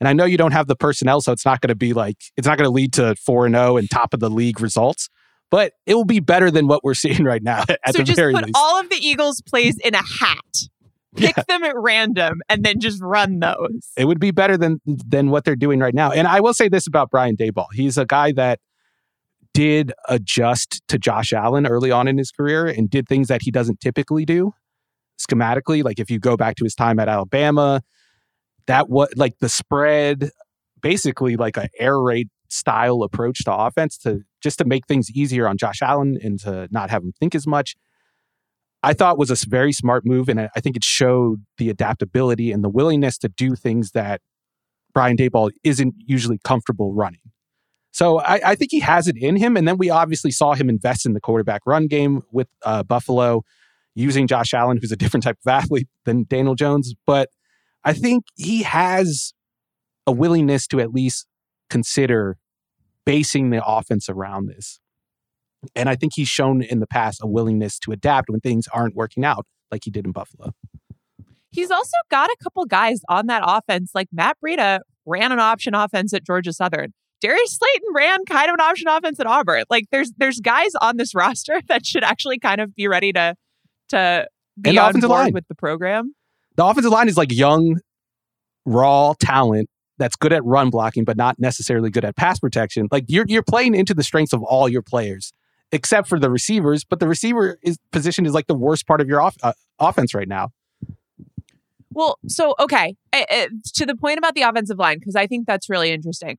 And 0.00 0.08
I 0.08 0.12
know 0.12 0.24
you 0.24 0.36
don't 0.36 0.52
have 0.52 0.66
the 0.66 0.76
personnel, 0.76 1.20
so 1.20 1.32
it's 1.32 1.44
not 1.44 1.60
going 1.60 1.68
to 1.68 1.74
be 1.74 1.92
like 1.92 2.16
it's 2.36 2.46
not 2.46 2.58
going 2.58 2.68
to 2.68 2.72
lead 2.74 2.92
to 2.94 3.14
four 3.16 3.46
and 3.46 3.54
zero 3.54 3.76
and 3.76 3.90
top 3.90 4.12
of 4.14 4.20
the 4.20 4.30
league 4.30 4.60
results. 4.60 5.08
But 5.50 5.72
it 5.86 5.94
will 5.94 6.04
be 6.04 6.20
better 6.20 6.50
than 6.50 6.66
what 6.66 6.84
we're 6.84 6.94
seeing 7.04 7.24
right 7.24 7.42
now 7.42 7.64
at 7.68 7.92
so 7.92 7.98
the 7.98 8.04
just 8.04 8.16
very 8.16 8.34
put 8.34 8.46
least. 8.46 8.56
all 8.56 8.80
of 8.80 8.90
the 8.90 8.96
Eagles 8.96 9.40
plays 9.42 9.78
in 9.78 9.94
a 9.94 10.02
hat. 10.02 10.68
Pick 11.16 11.34
them 11.48 11.64
at 11.64 11.74
random 11.78 12.42
and 12.50 12.62
then 12.62 12.78
just 12.78 13.00
run 13.00 13.38
those. 13.38 13.90
it 13.96 14.04
would 14.04 14.20
be 14.20 14.32
better 14.32 14.58
than 14.58 14.82
than 14.84 15.30
what 15.30 15.46
they're 15.46 15.56
doing 15.56 15.80
right 15.80 15.94
now. 15.94 16.10
And 16.10 16.28
I 16.28 16.40
will 16.40 16.52
say 16.52 16.68
this 16.68 16.86
about 16.86 17.10
Brian 17.10 17.36
Daboll: 17.36 17.68
he's 17.72 17.96
a 17.96 18.04
guy 18.04 18.32
that 18.32 18.60
did 19.54 19.94
adjust 20.10 20.82
to 20.88 20.98
Josh 20.98 21.32
Allen 21.32 21.66
early 21.66 21.90
on 21.90 22.06
in 22.06 22.18
his 22.18 22.30
career 22.30 22.66
and 22.66 22.90
did 22.90 23.08
things 23.08 23.28
that 23.28 23.40
he 23.40 23.50
doesn't 23.50 23.80
typically 23.80 24.26
do 24.26 24.52
schematically. 25.18 25.82
Like 25.82 25.98
if 25.98 26.10
you 26.10 26.18
go 26.18 26.36
back 26.36 26.56
to 26.56 26.64
his 26.64 26.74
time 26.74 26.98
at 26.98 27.08
Alabama, 27.08 27.80
that 28.66 28.88
what 28.88 29.16
like 29.16 29.38
the 29.40 29.48
spread, 29.48 30.30
basically 30.80 31.36
like 31.36 31.56
an 31.56 31.68
air 31.78 31.98
raid 32.00 32.28
style 32.48 33.02
approach 33.02 33.44
to 33.44 33.52
offense 33.52 33.98
to 33.98 34.20
just 34.42 34.58
to 34.58 34.64
make 34.64 34.86
things 34.86 35.10
easier 35.10 35.48
on 35.48 35.56
Josh 35.56 35.82
Allen 35.82 36.18
and 36.22 36.38
to 36.40 36.68
not 36.70 36.90
have 36.90 37.02
him 37.02 37.12
think 37.18 37.34
as 37.34 37.46
much. 37.46 37.74
I 38.82 38.92
thought 38.92 39.18
was 39.18 39.30
a 39.30 39.48
very 39.48 39.72
smart 39.72 40.06
move, 40.06 40.28
and 40.28 40.40
I 40.40 40.48
I 40.54 40.60
think 40.60 40.76
it 40.76 40.84
showed 40.84 41.44
the 41.58 41.70
adaptability 41.70 42.52
and 42.52 42.62
the 42.62 42.68
willingness 42.68 43.18
to 43.18 43.28
do 43.28 43.54
things 43.56 43.92
that 43.92 44.20
Brian 44.94 45.16
Daboll 45.16 45.50
isn't 45.64 45.94
usually 45.98 46.38
comfortable 46.44 46.94
running. 46.94 47.20
So 47.92 48.20
I, 48.20 48.50
I 48.50 48.54
think 48.54 48.70
he 48.70 48.80
has 48.80 49.08
it 49.08 49.16
in 49.16 49.36
him, 49.36 49.56
and 49.56 49.66
then 49.66 49.78
we 49.78 49.88
obviously 49.88 50.30
saw 50.30 50.54
him 50.54 50.68
invest 50.68 51.06
in 51.06 51.14
the 51.14 51.20
quarterback 51.20 51.62
run 51.66 51.86
game 51.86 52.22
with 52.30 52.46
uh, 52.62 52.82
Buffalo, 52.82 53.42
using 53.94 54.26
Josh 54.26 54.54
Allen, 54.54 54.78
who's 54.80 54.92
a 54.92 54.96
different 54.96 55.24
type 55.24 55.38
of 55.44 55.50
athlete 55.50 55.88
than 56.04 56.24
Daniel 56.28 56.54
Jones. 56.54 56.94
But 57.06 57.30
I 57.86 57.92
think 57.92 58.24
he 58.36 58.64
has 58.64 59.32
a 60.06 60.12
willingness 60.12 60.66
to 60.68 60.80
at 60.80 60.92
least 60.92 61.26
consider 61.70 62.36
basing 63.04 63.50
the 63.50 63.64
offense 63.64 64.08
around 64.08 64.48
this. 64.48 64.80
And 65.74 65.88
I 65.88 65.94
think 65.96 66.12
he's 66.16 66.28
shown 66.28 66.62
in 66.62 66.80
the 66.80 66.86
past 66.86 67.20
a 67.22 67.26
willingness 67.26 67.78
to 67.80 67.92
adapt 67.92 68.28
when 68.28 68.40
things 68.40 68.66
aren't 68.72 68.94
working 68.94 69.24
out, 69.24 69.46
like 69.70 69.82
he 69.84 69.90
did 69.90 70.04
in 70.04 70.12
Buffalo. 70.12 70.50
He's 71.50 71.70
also 71.70 71.96
got 72.10 72.28
a 72.28 72.36
couple 72.42 72.64
guys 72.66 73.00
on 73.08 73.28
that 73.28 73.42
offense, 73.44 73.92
like 73.94 74.08
Matt 74.12 74.36
Breida 74.44 74.80
ran 75.06 75.32
an 75.32 75.38
option 75.40 75.74
offense 75.74 76.12
at 76.12 76.24
Georgia 76.24 76.52
Southern. 76.52 76.92
Darius 77.22 77.56
Slayton 77.56 77.94
ran 77.94 78.24
kind 78.26 78.50
of 78.50 78.54
an 78.54 78.60
option 78.60 78.88
offense 78.88 79.18
at 79.20 79.26
Auburn. 79.26 79.64
Like 79.70 79.84
there's 79.90 80.12
there's 80.18 80.40
guys 80.40 80.72
on 80.80 80.96
this 80.98 81.14
roster 81.14 81.62
that 81.68 81.86
should 81.86 82.04
actually 82.04 82.38
kind 82.38 82.60
of 82.60 82.74
be 82.74 82.88
ready 82.88 83.12
to 83.12 83.36
to 83.90 84.28
be 84.60 84.70
And 84.70 84.78
on 84.78 85.00
board 85.00 85.10
line. 85.10 85.32
with 85.32 85.48
the 85.48 85.54
program. 85.54 86.14
The 86.56 86.64
offensive 86.64 86.90
line 86.90 87.08
is 87.08 87.16
like 87.16 87.32
young, 87.32 87.80
raw 88.64 89.14
talent 89.18 89.68
that's 89.98 90.16
good 90.16 90.32
at 90.32 90.44
run 90.44 90.70
blocking, 90.70 91.04
but 91.04 91.16
not 91.16 91.38
necessarily 91.38 91.90
good 91.90 92.04
at 92.04 92.16
pass 92.16 92.38
protection. 92.38 92.88
Like 92.90 93.04
you're 93.08 93.24
you're 93.28 93.42
playing 93.42 93.74
into 93.74 93.94
the 93.94 94.02
strengths 94.02 94.32
of 94.32 94.42
all 94.42 94.68
your 94.68 94.82
players, 94.82 95.32
except 95.72 96.08
for 96.08 96.18
the 96.18 96.30
receivers. 96.30 96.84
But 96.84 97.00
the 97.00 97.08
receiver 97.08 97.58
is 97.62 97.78
position 97.92 98.26
is 98.26 98.32
like 98.32 98.46
the 98.46 98.54
worst 98.54 98.86
part 98.86 99.00
of 99.00 99.08
your 99.08 99.20
off, 99.20 99.36
uh, 99.42 99.52
offense 99.78 100.14
right 100.14 100.28
now. 100.28 100.50
Well, 101.92 102.18
so 102.26 102.54
okay, 102.60 102.96
eh, 103.12 103.24
eh, 103.28 103.48
to 103.74 103.86
the 103.86 103.96
point 103.96 104.18
about 104.18 104.34
the 104.34 104.42
offensive 104.42 104.78
line 104.78 104.98
because 104.98 105.16
I 105.16 105.26
think 105.26 105.46
that's 105.46 105.70
really 105.70 105.92
interesting. 105.92 106.38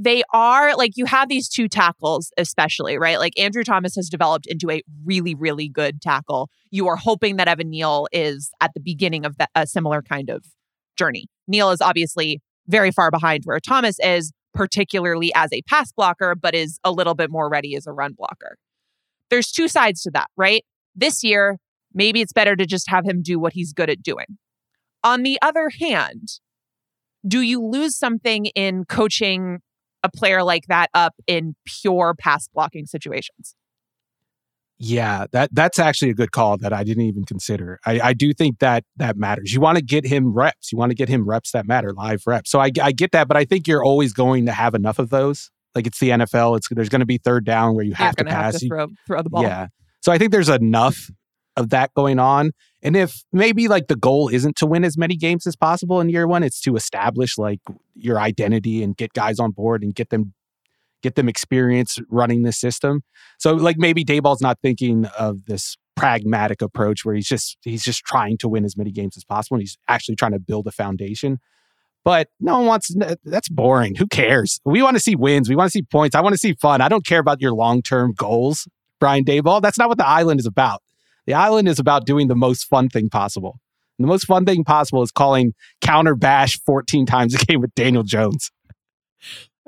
They 0.00 0.22
are 0.32 0.76
like 0.76 0.92
you 0.94 1.06
have 1.06 1.28
these 1.28 1.48
two 1.48 1.68
tackles, 1.68 2.32
especially 2.38 2.98
right. 2.98 3.18
Like 3.18 3.38
Andrew 3.38 3.64
Thomas 3.64 3.96
has 3.96 4.08
developed 4.08 4.46
into 4.46 4.70
a 4.70 4.82
really, 5.04 5.34
really 5.34 5.68
good 5.68 6.00
tackle. 6.00 6.50
You 6.70 6.86
are 6.86 6.96
hoping 6.96 7.36
that 7.36 7.48
Evan 7.48 7.70
Neal 7.70 8.06
is 8.12 8.50
at 8.60 8.70
the 8.74 8.80
beginning 8.80 9.24
of 9.24 9.36
a 9.56 9.66
similar 9.66 10.00
kind 10.00 10.30
of 10.30 10.44
journey. 10.96 11.26
Neal 11.48 11.70
is 11.70 11.80
obviously 11.80 12.40
very 12.68 12.92
far 12.92 13.10
behind 13.10 13.42
where 13.44 13.58
Thomas 13.58 13.96
is, 14.00 14.32
particularly 14.54 15.32
as 15.34 15.52
a 15.52 15.62
pass 15.62 15.90
blocker, 15.90 16.36
but 16.36 16.54
is 16.54 16.78
a 16.84 16.92
little 16.92 17.14
bit 17.14 17.30
more 17.30 17.48
ready 17.48 17.74
as 17.74 17.86
a 17.86 17.92
run 17.92 18.12
blocker. 18.16 18.56
There's 19.30 19.50
two 19.50 19.66
sides 19.66 20.02
to 20.02 20.10
that, 20.12 20.28
right? 20.36 20.64
This 20.94 21.24
year, 21.24 21.58
maybe 21.92 22.20
it's 22.20 22.32
better 22.32 22.54
to 22.54 22.66
just 22.66 22.88
have 22.88 23.04
him 23.04 23.22
do 23.22 23.40
what 23.40 23.52
he's 23.52 23.72
good 23.72 23.90
at 23.90 24.02
doing. 24.02 24.38
On 25.02 25.22
the 25.22 25.38
other 25.42 25.70
hand, 25.80 26.40
do 27.26 27.40
you 27.40 27.64
lose 27.64 27.96
something 27.96 28.46
in 28.46 28.84
coaching 28.84 29.58
a 30.02 30.10
player 30.10 30.42
like 30.42 30.66
that 30.68 30.88
up 30.94 31.14
in 31.26 31.54
pure 31.64 32.14
pass 32.18 32.48
blocking 32.48 32.86
situations? 32.86 33.54
Yeah, 34.80 35.26
that 35.32 35.50
that's 35.52 35.80
actually 35.80 36.10
a 36.10 36.14
good 36.14 36.30
call 36.30 36.56
that 36.58 36.72
I 36.72 36.84
didn't 36.84 37.02
even 37.02 37.24
consider. 37.24 37.80
I, 37.84 38.00
I 38.00 38.12
do 38.12 38.32
think 38.32 38.60
that 38.60 38.84
that 38.96 39.16
matters. 39.16 39.52
You 39.52 39.60
want 39.60 39.76
to 39.76 39.82
get 39.82 40.06
him 40.06 40.32
reps. 40.32 40.70
You 40.70 40.78
want 40.78 40.90
to 40.90 40.94
get 40.94 41.08
him 41.08 41.28
reps 41.28 41.50
that 41.50 41.66
matter, 41.66 41.92
live 41.92 42.22
reps. 42.26 42.50
So 42.50 42.60
I, 42.60 42.70
I 42.80 42.92
get 42.92 43.10
that, 43.10 43.26
but 43.26 43.36
I 43.36 43.44
think 43.44 43.66
you're 43.66 43.84
always 43.84 44.12
going 44.12 44.46
to 44.46 44.52
have 44.52 44.74
enough 44.74 45.00
of 45.00 45.10
those. 45.10 45.50
Like 45.74 45.88
it's 45.88 45.98
the 45.98 46.10
NFL. 46.10 46.56
It's 46.56 46.68
there's 46.70 46.88
going 46.88 47.00
to 47.00 47.06
be 47.06 47.18
third 47.18 47.44
down 47.44 47.74
where 47.74 47.84
you 47.84 47.94
have 47.94 48.14
to 48.16 48.24
to 48.24 48.30
have 48.30 48.52
pass. 48.52 48.60
to 48.60 48.68
throw, 48.68 48.86
throw 49.06 49.22
the 49.22 49.30
ball. 49.30 49.42
Yeah. 49.42 49.66
So 50.00 50.12
I 50.12 50.18
think 50.18 50.30
there's 50.30 50.48
enough 50.48 51.10
of 51.58 51.70
that 51.70 51.92
going 51.94 52.18
on. 52.18 52.52
And 52.82 52.96
if 52.96 53.24
maybe 53.32 53.66
like 53.68 53.88
the 53.88 53.96
goal 53.96 54.28
isn't 54.28 54.56
to 54.56 54.66
win 54.66 54.84
as 54.84 54.96
many 54.96 55.16
games 55.16 55.46
as 55.46 55.56
possible 55.56 56.00
in 56.00 56.08
year 56.08 56.26
one, 56.26 56.42
it's 56.42 56.60
to 56.62 56.76
establish 56.76 57.36
like 57.36 57.60
your 57.94 58.20
identity 58.20 58.82
and 58.82 58.96
get 58.96 59.12
guys 59.12 59.40
on 59.40 59.50
board 59.50 59.82
and 59.82 59.94
get 59.94 60.10
them 60.10 60.32
get 61.02 61.14
them 61.14 61.28
experience 61.28 61.98
running 62.08 62.42
the 62.42 62.52
system. 62.52 63.02
So 63.38 63.52
like 63.54 63.76
maybe 63.78 64.04
Daboll's 64.04 64.40
not 64.40 64.58
thinking 64.62 65.04
of 65.18 65.44
this 65.46 65.76
pragmatic 65.96 66.62
approach 66.62 67.04
where 67.04 67.14
he's 67.14 67.28
just 67.28 67.56
he's 67.62 67.82
just 67.82 68.04
trying 68.04 68.38
to 68.38 68.48
win 68.48 68.64
as 68.64 68.76
many 68.76 68.92
games 68.92 69.16
as 69.16 69.24
possible 69.24 69.56
and 69.56 69.62
he's 69.62 69.76
actually 69.88 70.16
trying 70.16 70.32
to 70.32 70.40
build 70.40 70.66
a 70.66 70.72
foundation. 70.72 71.38
But 72.04 72.28
no 72.40 72.58
one 72.58 72.66
wants 72.66 72.94
that's 73.24 73.48
boring. 73.48 73.96
Who 73.96 74.06
cares? 74.06 74.60
We 74.64 74.82
want 74.82 74.96
to 74.96 75.00
see 75.00 75.16
wins. 75.16 75.48
We 75.48 75.56
want 75.56 75.66
to 75.66 75.72
see 75.72 75.82
points. 75.82 76.14
I 76.14 76.20
want 76.20 76.34
to 76.34 76.38
see 76.38 76.54
fun. 76.54 76.80
I 76.80 76.88
don't 76.88 77.04
care 77.04 77.18
about 77.18 77.40
your 77.42 77.52
long-term 77.52 78.14
goals, 78.16 78.68
Brian 79.00 79.24
Daboll. 79.24 79.60
That's 79.60 79.78
not 79.78 79.88
what 79.88 79.98
the 79.98 80.06
island 80.06 80.38
is 80.38 80.46
about. 80.46 80.80
The 81.28 81.34
island 81.34 81.68
is 81.68 81.78
about 81.78 82.06
doing 82.06 82.28
the 82.28 82.34
most 82.34 82.64
fun 82.64 82.88
thing 82.88 83.10
possible. 83.10 83.60
And 83.98 84.04
the 84.04 84.08
most 84.08 84.24
fun 84.24 84.46
thing 84.46 84.64
possible 84.64 85.02
is 85.02 85.10
calling 85.10 85.52
counter 85.82 86.14
bash 86.14 86.58
14 86.64 87.04
times 87.04 87.34
a 87.34 87.44
game 87.44 87.60
with 87.60 87.74
Daniel 87.74 88.02
Jones. 88.02 88.50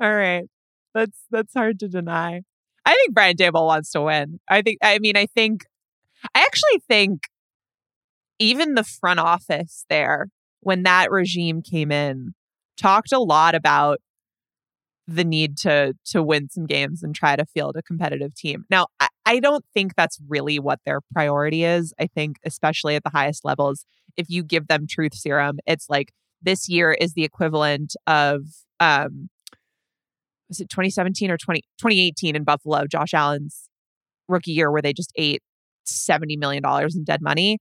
All 0.01 0.11
right. 0.11 0.45
That's 0.95 1.19
that's 1.29 1.53
hard 1.53 1.79
to 1.81 1.87
deny. 1.87 2.41
I 2.83 2.93
think 2.95 3.13
Brian 3.13 3.37
Daboll 3.37 3.67
wants 3.67 3.91
to 3.91 4.01
win. 4.01 4.39
I 4.49 4.63
think 4.63 4.79
I 4.81 4.97
mean 4.97 5.15
I 5.15 5.27
think 5.27 5.65
I 6.33 6.41
actually 6.41 6.81
think 6.87 7.25
even 8.39 8.73
the 8.73 8.83
front 8.83 9.19
office 9.19 9.85
there 9.87 10.29
when 10.61 10.81
that 10.81 11.11
regime 11.11 11.61
came 11.61 11.91
in 11.91 12.33
talked 12.75 13.11
a 13.11 13.19
lot 13.19 13.53
about 13.53 13.99
the 15.05 15.23
need 15.23 15.57
to 15.57 15.93
to 16.05 16.23
win 16.23 16.49
some 16.49 16.65
games 16.65 17.03
and 17.03 17.13
try 17.13 17.35
to 17.35 17.45
field 17.45 17.75
a 17.77 17.83
competitive 17.83 18.33
team. 18.33 18.65
Now, 18.71 18.87
I, 18.99 19.09
I 19.31 19.39
don't 19.39 19.63
think 19.73 19.95
that's 19.95 20.19
really 20.27 20.59
what 20.59 20.79
their 20.85 20.99
priority 21.13 21.63
is. 21.63 21.93
I 21.97 22.07
think 22.07 22.35
especially 22.45 22.97
at 22.97 23.03
the 23.03 23.09
highest 23.11 23.45
levels, 23.45 23.85
if 24.17 24.29
you 24.29 24.43
give 24.43 24.67
them 24.67 24.87
truth 24.89 25.13
serum, 25.13 25.57
it's 25.65 25.89
like 25.89 26.11
this 26.41 26.67
year 26.67 26.91
is 26.91 27.13
the 27.13 27.23
equivalent 27.23 27.95
of 28.07 28.41
um 28.81 29.29
was 30.49 30.59
it 30.59 30.67
2017 30.67 31.31
or 31.31 31.37
20, 31.37 31.61
2018 31.79 32.35
in 32.35 32.43
Buffalo, 32.43 32.85
Josh 32.87 33.13
Allen's 33.13 33.69
rookie 34.27 34.51
year 34.51 34.69
where 34.69 34.81
they 34.81 34.91
just 34.91 35.13
ate 35.15 35.41
70 35.85 36.35
million 36.35 36.61
dollars 36.61 36.93
in 36.97 37.05
dead 37.05 37.21
money. 37.21 37.57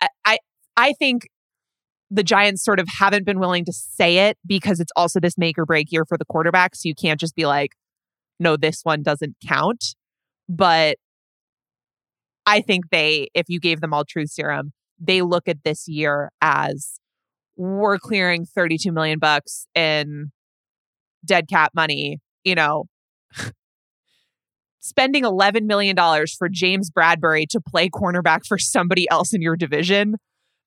I, 0.00 0.08
I 0.24 0.38
I 0.76 0.92
think 0.94 1.28
the 2.10 2.24
Giants 2.24 2.64
sort 2.64 2.80
of 2.80 2.88
haven't 2.98 3.24
been 3.24 3.38
willing 3.38 3.64
to 3.66 3.72
say 3.72 4.28
it 4.28 4.38
because 4.44 4.80
it's 4.80 4.90
also 4.96 5.20
this 5.20 5.38
make 5.38 5.56
or 5.56 5.66
break 5.66 5.92
year 5.92 6.04
for 6.04 6.18
the 6.18 6.24
quarterback. 6.24 6.74
So 6.74 6.88
you 6.88 6.96
can't 6.96 7.20
just 7.20 7.36
be 7.36 7.46
like, 7.46 7.76
no, 8.40 8.56
this 8.56 8.80
one 8.82 9.04
doesn't 9.04 9.36
count. 9.46 9.94
But 10.48 10.96
I 12.46 12.60
think 12.60 12.90
they, 12.90 13.28
if 13.34 13.46
you 13.48 13.60
gave 13.60 13.80
them 13.80 13.94
all 13.94 14.04
truth 14.04 14.30
serum, 14.30 14.72
they 14.98 15.22
look 15.22 15.48
at 15.48 15.64
this 15.64 15.88
year 15.88 16.30
as 16.40 16.98
we're 17.56 17.98
clearing 17.98 18.44
32 18.44 18.92
million 18.92 19.18
bucks 19.18 19.66
in 19.74 20.32
dead 21.24 21.48
cap 21.48 21.72
money, 21.74 22.18
you 22.44 22.54
know, 22.54 22.84
spending 24.80 25.22
$11 25.22 25.62
million 25.62 25.96
for 26.38 26.48
James 26.48 26.90
Bradberry 26.90 27.46
to 27.50 27.60
play 27.60 27.88
cornerback 27.88 28.46
for 28.46 28.58
somebody 28.58 29.08
else 29.10 29.32
in 29.32 29.42
your 29.42 29.56
division. 29.56 30.16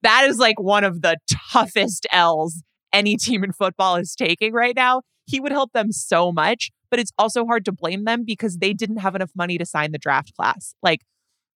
That 0.04 0.26
is 0.26 0.38
like 0.38 0.60
one 0.60 0.84
of 0.84 1.02
the 1.02 1.18
toughest 1.52 2.06
L's 2.12 2.64
any 2.94 3.18
team 3.18 3.44
in 3.44 3.52
football 3.52 3.98
is 3.98 4.16
taking 4.16 4.54
right 4.54 4.76
now. 4.76 5.02
he 5.28 5.40
would 5.40 5.52
help 5.52 5.72
them 5.74 5.92
so 5.92 6.32
much, 6.32 6.70
but 6.92 7.00
it's 7.00 7.12
also 7.18 7.46
hard 7.46 7.66
to 7.66 7.72
blame 7.72 8.06
them 8.06 8.24
because 8.24 8.58
they 8.58 8.74
didn't 8.74 8.98
have 8.98 9.16
enough 9.16 9.32
money 9.36 9.58
to 9.58 9.66
sign 9.66 9.92
the 9.92 9.98
draft 9.98 10.34
class. 10.36 10.76
Like 10.84 11.00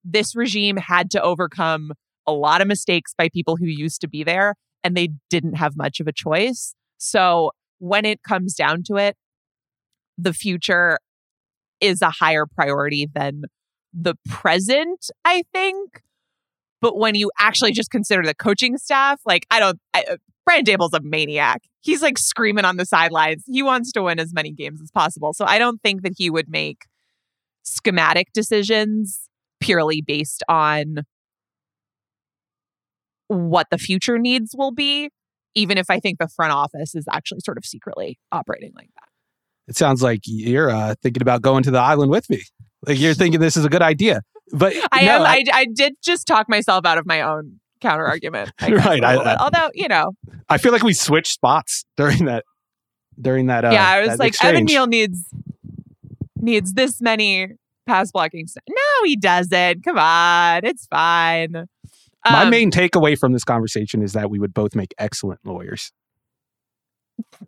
this 0.04 0.34
regime 0.34 0.76
had 0.76 1.10
to 1.12 1.22
overcome 1.22 1.92
a 2.26 2.32
lot 2.32 2.60
of 2.60 2.68
mistakes 2.68 3.14
by 3.16 3.28
people 3.28 3.56
who 3.56 3.66
used 3.66 4.00
to 4.02 4.08
be 4.08 4.22
there 4.22 4.54
and 4.84 4.96
they 4.96 5.08
didn't 5.30 5.54
have 5.54 5.76
much 5.76 6.00
of 6.00 6.06
a 6.06 6.12
choice. 6.12 6.74
So 6.98 7.52
when 7.78 8.04
it 8.04 8.22
comes 8.22 8.54
down 8.54 8.82
to 8.84 8.96
it, 8.96 9.16
the 10.16 10.32
future 10.32 10.98
is 11.80 12.02
a 12.02 12.10
higher 12.10 12.44
priority 12.46 13.08
than 13.12 13.42
the 13.92 14.14
present, 14.28 15.10
I 15.24 15.42
think. 15.52 16.02
But 16.80 16.96
when 16.96 17.14
you 17.14 17.30
actually 17.38 17.72
just 17.72 17.90
consider 17.90 18.22
the 18.22 18.34
coaching 18.34 18.76
staff, 18.78 19.20
like 19.24 19.46
I 19.50 19.60
don't, 19.60 19.78
I, 19.94 20.04
uh, 20.10 20.16
Brian 20.44 20.64
Daboll's 20.64 20.94
a 20.94 21.00
maniac. 21.00 21.62
He's 21.80 22.02
like 22.02 22.18
screaming 22.18 22.64
on 22.64 22.76
the 22.76 22.86
sidelines. 22.86 23.44
He 23.46 23.62
wants 23.62 23.92
to 23.92 24.02
win 24.02 24.18
as 24.18 24.32
many 24.32 24.52
games 24.52 24.80
as 24.80 24.90
possible. 24.90 25.32
So 25.32 25.44
I 25.44 25.58
don't 25.58 25.82
think 25.82 26.02
that 26.02 26.12
he 26.16 26.30
would 26.30 26.48
make 26.48 26.86
schematic 27.62 28.32
decisions 28.32 29.27
purely 29.60 30.02
based 30.02 30.42
on 30.48 31.04
what 33.28 33.66
the 33.70 33.78
future 33.78 34.18
needs 34.18 34.54
will 34.56 34.72
be, 34.72 35.10
even 35.54 35.78
if 35.78 35.90
I 35.90 36.00
think 36.00 36.18
the 36.18 36.28
front 36.28 36.52
office 36.52 36.94
is 36.94 37.04
actually 37.12 37.40
sort 37.40 37.58
of 37.58 37.64
secretly 37.64 38.18
operating 38.32 38.72
like 38.74 38.90
that. 38.94 39.08
It 39.68 39.76
sounds 39.76 40.02
like 40.02 40.20
you're 40.24 40.70
uh, 40.70 40.94
thinking 41.02 41.22
about 41.22 41.42
going 41.42 41.62
to 41.64 41.70
the 41.70 41.78
island 41.78 42.10
with 42.10 42.28
me. 42.30 42.42
Like 42.86 42.98
you're 42.98 43.14
thinking 43.14 43.40
this 43.40 43.56
is 43.56 43.64
a 43.64 43.68
good 43.68 43.82
idea. 43.82 44.22
But 44.52 44.74
I 44.92 45.04
no, 45.04 45.16
am. 45.16 45.22
I, 45.22 45.44
I 45.52 45.66
did 45.66 45.94
just 46.02 46.26
talk 46.26 46.48
myself 46.48 46.86
out 46.86 46.96
of 46.96 47.06
my 47.06 47.20
own 47.20 47.60
counter 47.80 48.06
argument. 48.06 48.50
right. 48.60 49.04
I, 49.04 49.14
I, 49.14 49.36
Although 49.36 49.70
you 49.74 49.88
know, 49.88 50.12
I 50.48 50.58
feel 50.58 50.72
like 50.72 50.82
we 50.82 50.94
switched 50.94 51.32
spots 51.32 51.84
during 51.96 52.24
that. 52.26 52.44
During 53.20 53.46
that, 53.46 53.64
uh, 53.64 53.70
yeah, 53.72 53.88
I 53.88 54.06
was 54.06 54.16
like, 54.20 54.28
exchange. 54.28 54.54
Evan 54.54 54.64
Neal 54.66 54.86
needs 54.86 55.24
needs 56.36 56.74
this 56.74 57.00
many 57.00 57.48
pass 57.88 58.12
blocking. 58.12 58.46
No, 58.68 59.04
he 59.04 59.16
doesn't. 59.16 59.82
Come 59.82 59.98
on, 59.98 60.64
it's 60.64 60.86
fine. 60.86 61.66
My 62.24 62.42
Um, 62.44 62.50
main 62.50 62.70
takeaway 62.70 63.18
from 63.18 63.32
this 63.32 63.44
conversation 63.44 64.02
is 64.02 64.12
that 64.12 64.30
we 64.30 64.38
would 64.38 64.52
both 64.54 64.74
make 64.74 64.94
excellent 64.98 65.40
lawyers. 65.44 65.92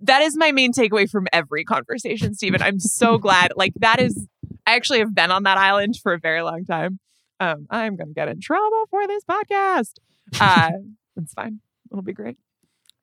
that 0.01 0.23
is 0.23 0.37
my 0.37 0.51
main 0.53 0.73
takeaway 0.73 1.09
from 1.09 1.27
every 1.33 1.65
conversation, 1.65 2.35
Steven. 2.35 2.61
I'm 2.63 2.81
so 2.81 3.19
glad. 3.19 3.53
Like 3.57 3.73
that 3.81 4.01
is, 4.01 4.27
I 4.67 4.75
actually 4.75 4.99
have 5.01 5.15
been 5.15 5.31
on 5.31 5.45
that 5.45 5.59
island 5.59 5.95
for 6.03 6.13
a 6.13 6.19
very 6.19 6.43
long 6.43 6.65
time. 6.65 6.99
Um, 7.39 7.67
I'm 7.71 7.97
going 7.97 8.09
to 8.09 8.15
get 8.15 8.29
in 8.29 8.41
trouble 8.41 8.85
for 8.91 9.07
this 9.07 9.23
podcast. 9.25 9.93
Uh, 10.41 10.71
it's 11.17 11.33
fine. 11.35 11.61
It'll 11.91 12.03
be 12.03 12.13
great. 12.13 12.37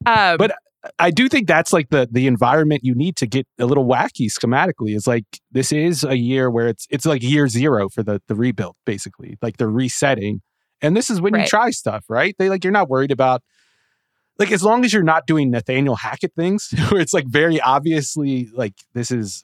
Um, 0.06 0.38
But 0.38 0.56
I 1.00 1.12
do 1.12 1.28
think 1.30 1.48
that's 1.48 1.74
like 1.74 1.90
the 1.90 2.08
the 2.12 2.28
environment 2.28 2.82
you 2.84 2.96
need 2.96 3.16
to 3.18 3.28
get 3.28 3.48
a 3.60 3.66
little 3.66 3.86
wacky 3.86 4.28
schematically. 4.32 4.96
Is 4.96 5.08
like 5.08 5.26
this 5.52 5.72
is 5.72 6.04
a 6.04 6.18
year 6.18 6.50
where 6.50 6.68
it's 6.68 6.88
it's 6.90 7.06
like 7.06 7.24
year 7.24 7.48
zero 7.48 7.90
for 7.90 8.04
the 8.04 8.22
the 8.28 8.36
rebuild, 8.36 8.76
basically. 8.86 9.38
Like 9.42 9.58
they're 9.58 9.70
resetting, 9.70 10.42
and 10.82 10.96
this 10.96 11.10
is 11.10 11.22
when 11.22 11.34
Right. 11.34 11.44
you 11.44 11.48
try 11.48 11.70
stuff, 11.72 12.06
right? 12.10 12.36
They 12.38 12.50
like 12.50 12.64
you're 12.64 12.74
not 12.74 12.90
worried 12.90 13.12
about 13.12 13.42
like 14.40 14.52
as 14.52 14.64
long 14.64 14.86
as 14.86 14.94
you're 14.94 15.04
not 15.04 15.26
doing 15.28 15.50
Nathaniel 15.52 15.96
Hackett 15.96 16.34
things 16.36 16.72
where 16.90 17.02
it's 17.02 17.14
like 17.14 17.28
very 17.28 17.60
obviously 17.62 18.50
like 18.54 18.74
this 18.94 19.12
is 19.12 19.44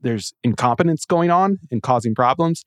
there's 0.00 0.34
incompetence 0.42 1.04
going 1.06 1.30
on 1.30 1.58
and 1.70 1.82
causing 1.82 2.14
problems. 2.14 2.64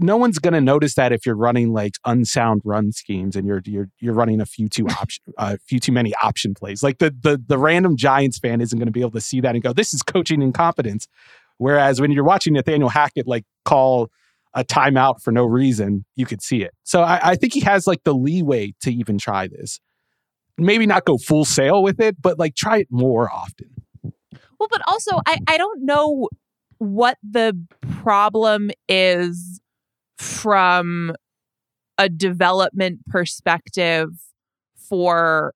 No 0.00 0.16
one's 0.16 0.38
going 0.38 0.54
to 0.54 0.60
notice 0.60 0.94
that 0.94 1.12
if 1.12 1.26
you're 1.26 1.36
running 1.36 1.72
like 1.72 1.94
unsound 2.04 2.62
run 2.64 2.92
schemes 2.92 3.36
and 3.36 3.46
you're 3.46 3.62
you're 3.64 3.88
you're 4.00 4.14
running 4.14 4.40
a 4.40 4.46
few 4.46 4.68
too 4.68 4.86
option 5.00 5.24
a 5.36 5.58
few 5.58 5.80
too 5.80 5.92
many 5.92 6.14
option 6.22 6.54
plays. 6.54 6.82
Like 6.82 6.98
the 6.98 7.10
the 7.10 7.42
the 7.46 7.58
random 7.58 7.96
Giants 7.96 8.38
fan 8.38 8.60
isn't 8.60 8.78
going 8.78 8.86
to 8.86 8.92
be 8.92 9.00
able 9.00 9.12
to 9.12 9.20
see 9.20 9.40
that 9.40 9.54
and 9.54 9.62
go, 9.62 9.72
"This 9.72 9.94
is 9.94 10.02
coaching 10.02 10.42
incompetence." 10.42 11.08
Whereas 11.58 12.00
when 12.00 12.12
you're 12.12 12.24
watching 12.24 12.52
Nathaniel 12.54 12.88
Hackett 12.88 13.26
like 13.26 13.44
call 13.64 14.10
a 14.54 14.64
timeout 14.64 15.20
for 15.20 15.32
no 15.32 15.44
reason, 15.44 16.04
you 16.16 16.24
could 16.24 16.42
see 16.42 16.62
it. 16.62 16.72
So 16.84 17.02
I, 17.02 17.30
I 17.30 17.36
think 17.36 17.52
he 17.52 17.60
has 17.60 17.86
like 17.86 18.04
the 18.04 18.14
leeway 18.14 18.74
to 18.82 18.92
even 18.92 19.18
try 19.18 19.48
this. 19.48 19.80
Maybe 20.56 20.86
not 20.86 21.04
go 21.04 21.18
full 21.18 21.44
sail 21.44 21.82
with 21.82 22.00
it, 22.00 22.20
but 22.20 22.38
like 22.38 22.54
try 22.54 22.78
it 22.78 22.88
more 22.90 23.30
often. 23.30 23.68
well, 24.58 24.68
but 24.70 24.82
also, 24.86 25.20
I, 25.26 25.38
I 25.46 25.56
don't 25.56 25.84
know 25.84 26.28
what 26.78 27.18
the 27.28 27.60
problem 28.02 28.70
is 28.88 29.60
from 30.18 31.14
a 31.96 32.08
development 32.08 33.00
perspective 33.08 34.10
for 34.88 35.52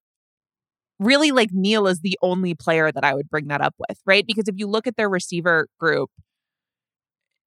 really 0.99 1.31
like 1.31 1.51
Neal 1.53 1.87
is 1.87 2.01
the 2.01 2.19
only 2.23 2.55
player 2.55 2.91
that 2.93 3.05
I 3.05 3.15
would 3.15 3.29
bring 3.29 3.49
that 3.49 3.61
up 3.61 3.75
with, 3.79 3.99
right? 4.07 4.25
Because 4.27 4.49
if 4.49 4.55
you 4.57 4.67
look 4.67 4.87
at 4.87 4.97
their 4.97 5.09
receiver 5.09 5.69
group, 5.79 6.11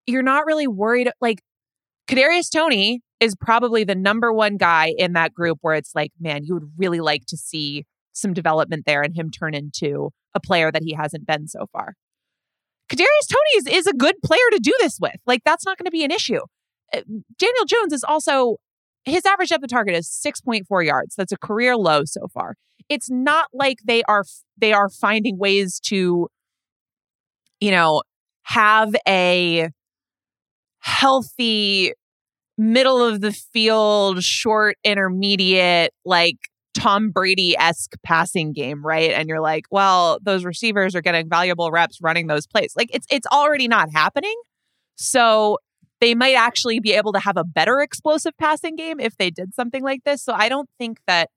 you're 0.08 0.24
not 0.24 0.46
really 0.46 0.68
worried. 0.68 1.10
Like 1.22 1.42
Kadarius 2.08 2.50
Toney 2.54 3.02
is 3.20 3.36
probably 3.36 3.84
the 3.84 3.96
number 3.96 4.32
one 4.32 4.58
guy 4.58 4.94
in 4.98 5.14
that 5.14 5.34
group 5.34 5.60
where 5.62 5.76
it's 5.76 5.96
like, 5.96 6.12
man, 6.20 6.44
you 6.44 6.54
would 6.54 6.72
really 6.78 7.00
like 7.00 7.26
to 7.28 7.38
see 7.38 7.86
some 8.12 8.34
development 8.34 8.84
there 8.86 9.02
and 9.02 9.16
him 9.16 9.32
turn 9.32 9.54
into 9.54 10.12
a 10.34 10.40
player 10.40 10.72
that 10.72 10.84
he 10.84 10.94
hasn't 10.94 11.26
been 11.26 11.48
so 11.48 11.66
far. 11.72 11.96
Kadarius 12.90 13.28
Toney 13.28 13.58
is, 13.58 13.68
is 13.68 13.88
a 13.88 13.94
good 13.94 14.16
player 14.24 14.48
to 14.52 14.60
do 14.62 14.74
this 14.80 14.98
with. 15.02 15.16
Like 15.26 15.42
that's 15.44 15.66
not 15.66 15.78
going 15.78 15.86
to 15.86 15.92
be 15.92 16.04
an 16.04 16.12
issue. 16.12 16.42
Uh, 16.94 17.02
Daniel 17.38 17.66
Jones 17.68 17.94
is 17.94 18.04
also 18.04 18.58
his 19.06 19.26
average 19.26 19.50
depth 19.50 19.64
of 19.64 19.70
target 19.70 19.96
is 19.96 20.08
6.4 20.08 20.86
yards. 20.86 21.16
That's 21.16 21.32
a 21.32 21.38
career 21.38 21.78
low 21.78 22.06
so 22.06 22.28
far. 22.34 22.56
It's 22.90 23.10
not 23.10 23.48
like 23.54 23.80
they 23.86 24.04
are 24.04 24.24
they 24.58 24.74
are 24.74 24.90
finding 24.90 25.38
ways 25.38 25.80
to 25.86 26.28
you 27.60 27.72
know 27.72 28.02
have 28.44 28.96
a 29.08 29.70
healthy 30.80 31.94
middle 32.58 33.04
of 33.04 33.22
the 33.22 33.32
field 33.32 34.24
short 34.24 34.78
intermediate 34.84 35.92
like 36.06 36.38
Tom 36.76 37.10
Brady 37.10 37.58
esque 37.58 37.96
passing 38.04 38.54
game, 38.54 38.86
right? 38.86 39.12
And 39.12 39.28
you're 39.30 39.42
like, 39.42 39.64
well, 39.72 40.20
those 40.22 40.44
receivers 40.44 40.94
are 40.94 41.02
getting 41.02 41.28
valuable 41.30 41.72
reps 41.72 42.00
running 42.02 42.28
those 42.28 42.46
plays. 42.46 42.74
Like 42.76 42.90
it's 42.94 43.08
it's 43.10 43.26
already 43.28 43.68
not 43.68 43.90
happening. 43.92 44.36
So 44.96 45.58
they 46.06 46.14
might 46.14 46.36
actually 46.36 46.80
be 46.80 46.94
able 46.94 47.12
to 47.12 47.20
have 47.20 47.36
a 47.36 47.44
better 47.44 47.80
explosive 47.80 48.34
passing 48.40 48.76
game 48.76 49.00
if 49.00 49.18
they 49.18 49.32
did 49.32 49.56
something 49.56 49.82
like 49.82 50.04
this. 50.06 50.24
So 50.24 50.34
I 50.34 50.50
don't 50.50 50.70
think 50.78 51.00
that 51.08 51.32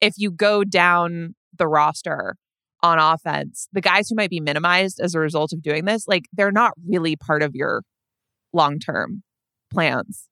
if 0.00 0.14
you 0.16 0.30
go 0.30 0.62
down 0.62 1.34
the 1.58 1.66
roster 1.66 2.36
on 2.84 3.00
offense, 3.00 3.66
the 3.72 3.80
guys 3.80 4.08
who 4.08 4.14
might 4.14 4.30
be 4.30 4.38
minimized 4.38 5.00
as 5.00 5.16
a 5.16 5.18
result 5.18 5.52
of 5.52 5.60
doing 5.60 5.86
this, 5.86 6.06
like 6.06 6.26
they're 6.32 6.52
not 6.52 6.74
really 6.88 7.16
part 7.16 7.42
of 7.42 7.56
your 7.56 7.82
long 8.52 8.78
term 8.78 9.24
plans. 9.72 10.28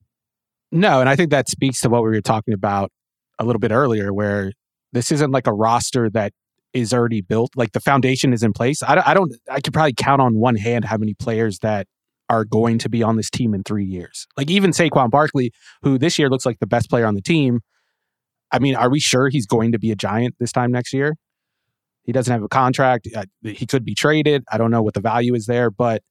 No, 0.71 1.01
and 1.01 1.09
I 1.09 1.17
think 1.17 1.31
that 1.31 1.49
speaks 1.49 1.81
to 1.81 1.89
what 1.89 2.05
we 2.05 2.11
were 2.11 2.21
talking 2.21 2.55
about 2.55 2.93
a 3.41 3.45
little 3.45 3.59
bit 3.59 3.73
earlier, 3.73 4.15
where 4.15 4.53
this 4.93 5.11
isn't 5.11 5.33
like 5.33 5.49
a 5.49 5.53
roster 5.53 6.09
that 6.11 6.33
is 6.73 6.95
already 6.95 7.23
built. 7.23 7.51
Like 7.57 7.73
the 7.73 7.81
foundation 7.81 8.33
is 8.33 8.45
in 8.45 8.53
place. 8.53 8.85
I 8.85 8.95
don't, 8.95 9.09
I 9.09 9.15
don't, 9.15 9.33
I 9.51 9.61
could 9.61 9.73
probably 9.73 9.95
count 9.95 10.23
on 10.23 10.37
one 10.37 10.55
hand 10.55 10.85
how 10.85 10.97
many 10.97 11.15
players 11.15 11.59
that 11.61 11.89
are 12.29 12.45
going 12.45 12.79
to 12.79 12.89
be 12.89 13.03
on 13.03 13.17
this 13.17 13.31
team 13.31 13.55
in 13.55 13.63
three 13.63 13.85
years. 13.85 14.27
Like 14.37 14.51
even 14.51 14.71
Saquon 14.71 15.11
Barkley, 15.11 15.53
who 15.83 15.99
this 15.99 16.19
year 16.19 16.29
looks 16.29 16.47
like 16.47 16.59
the 16.59 16.67
best 16.67 16.89
player 16.89 17.07
on 17.07 17.15
the 17.15 17.23
team. 17.23 17.61
I 18.51 18.59
mean, 18.59 18.77
are 18.77 18.91
we 18.91 19.01
sure 19.01 19.29
he's 19.29 19.47
going 19.47 19.73
to 19.73 19.79
be 19.79 19.91
a 19.91 19.97
giant 19.97 20.37
this 20.39 20.53
time 20.53 20.71
next 20.73 20.93
year? 20.93 21.17
He 22.05 22.13
doesn't 22.13 22.33
have 22.33 22.43
a 22.43 22.49
contract. 22.49 23.09
He 23.43 23.67
could 23.67 23.85
be 23.85 23.95
traded. 23.95 24.45
I 24.51 24.59
don't 24.59 24.71
know 24.71 24.83
what 24.83 24.95
the 24.95 25.01
value 25.01 25.35
is 25.35 25.47
there, 25.47 25.71
but 25.71 26.03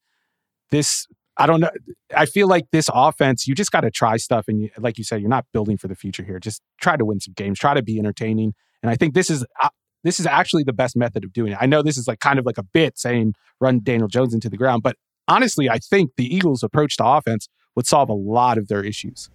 this 0.72 1.08
I 1.38 1.48
don't 1.48 1.62
know. 1.62 1.70
I 2.16 2.26
feel 2.26 2.48
like 2.48 2.66
this 2.72 2.90
offense, 2.94 3.48
you 3.48 3.56
just 3.56 3.72
got 3.72 3.82
to 3.82 3.92
try 3.92 4.18
stuff. 4.18 4.48
And 4.48 4.62
you, 4.62 4.70
like 4.78 4.98
you 4.98 5.04
said, 5.04 5.20
you're 5.20 5.30
not 5.30 5.46
building 5.52 5.78
for 5.78 5.88
the 5.88 5.96
future 5.96 6.24
here. 6.24 6.40
Just 6.40 6.62
try 6.80 6.96
to 6.96 7.06
win 7.06 7.20
some 7.20 7.34
games, 7.36 7.58
try 7.58 7.74
to 7.74 7.82
be 7.82 7.98
entertaining. 7.98 8.54
And 8.84 8.92
I 8.92 8.96
think 8.96 9.14
this 9.14 9.30
is 9.30 9.46
uh, 9.62 9.70
this 10.04 10.20
is 10.20 10.26
actually 10.26 10.64
the 10.64 10.74
best 10.74 10.96
method 10.96 11.24
of 11.24 11.34
doing 11.34 11.54
it. 11.54 11.58
I 11.60 11.66
know 11.66 11.82
this 11.82 11.98
is 11.98 12.08
like 12.08 12.20
kind 12.20 12.38
of 12.38 12.46
like 12.46 12.58
a 12.58 12.64
bit 12.64 13.00
saying 13.00 13.34
run 13.60 13.80
Daniel 13.82 14.08
Jones 14.08 14.34
into 14.34 14.50
the 14.50 14.58
ground, 14.58 14.84
but 14.84 14.96
honestly, 15.28 15.70
I 15.70 15.78
think 15.78 16.12
the 16.18 16.34
Eagles' 16.34 16.64
approach 16.64 16.98
to 16.98 17.06
offense 17.06 17.48
would 17.76 17.88
solve 17.88 18.10
a 18.10 18.14
lot 18.14 18.58
of 18.58 18.68
their 18.68 18.84
issues. 18.84 19.30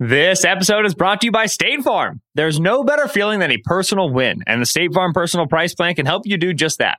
This 0.00 0.44
episode 0.44 0.84
is 0.86 0.94
brought 0.94 1.20
to 1.20 1.28
you 1.28 1.32
by 1.32 1.46
State 1.46 1.82
Farm. 1.82 2.20
There's 2.34 2.58
no 2.58 2.82
better 2.82 3.06
feeling 3.06 3.38
than 3.38 3.52
a 3.52 3.58
personal 3.58 4.10
win, 4.10 4.42
and 4.46 4.60
the 4.60 4.66
State 4.66 4.92
Farm 4.92 5.12
Personal 5.12 5.46
Price 5.46 5.72
Plan 5.74 5.94
can 5.94 6.04
help 6.04 6.22
you 6.26 6.36
do 6.36 6.52
just 6.52 6.78
that. 6.78 6.98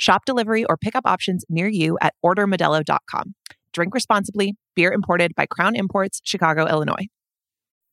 Shop 0.00 0.24
delivery 0.24 0.64
or 0.64 0.78
pickup 0.78 1.04
options 1.04 1.44
near 1.50 1.68
you 1.68 1.98
at 2.00 2.14
ordermodelo.com. 2.24 3.34
Drink 3.74 3.94
responsibly. 3.94 4.54
Beer 4.74 4.92
imported 4.92 5.34
by 5.34 5.44
Crown 5.44 5.76
Imports, 5.76 6.22
Chicago, 6.24 6.66
Illinois. 6.66 7.06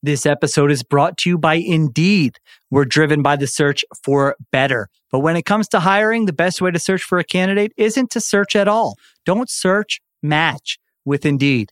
This 0.02 0.26
episode 0.26 0.72
is 0.72 0.84
brought 0.84 1.18
to 1.18 1.30
you 1.30 1.38
by 1.38 1.56
Indeed. 1.56 2.38
We're 2.72 2.86
driven 2.86 3.22
by 3.22 3.36
the 3.36 3.46
search 3.46 3.84
for 4.06 4.38
better. 4.54 4.88
But 5.12 5.20
when 5.20 5.36
it 5.36 5.46
comes 5.46 5.68
to 5.70 5.82
hiring, 5.82 6.26
the 6.26 6.34
best 6.34 6.62
way 6.62 6.72
to 6.72 6.80
search 6.80 7.04
for 7.04 7.20
a 7.20 7.26
candidate 7.26 7.74
isn't 7.76 8.10
to 8.12 8.22
search 8.22 8.56
at 8.56 8.70
all. 8.70 8.96
Don't 9.26 9.50
search, 9.50 10.00
match 10.24 10.80
with 11.04 11.26
Indeed. 11.26 11.72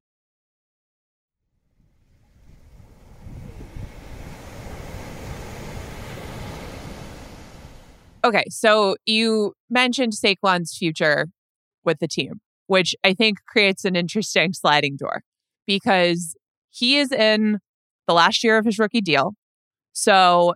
Okay, 8.23 8.43
so 8.49 8.95
you 9.05 9.53
mentioned 9.69 10.13
Saquon's 10.13 10.77
future 10.77 11.27
with 11.83 11.99
the 11.99 12.07
team, 12.07 12.39
which 12.67 12.95
I 13.03 13.13
think 13.13 13.39
creates 13.47 13.83
an 13.83 13.95
interesting 13.95 14.53
sliding 14.53 14.95
door 14.95 15.23
because 15.65 16.35
he 16.69 16.97
is 16.97 17.11
in 17.11 17.59
the 18.07 18.13
last 18.13 18.43
year 18.43 18.57
of 18.57 18.65
his 18.65 18.77
rookie 18.77 19.01
deal. 19.01 19.33
So 19.93 20.53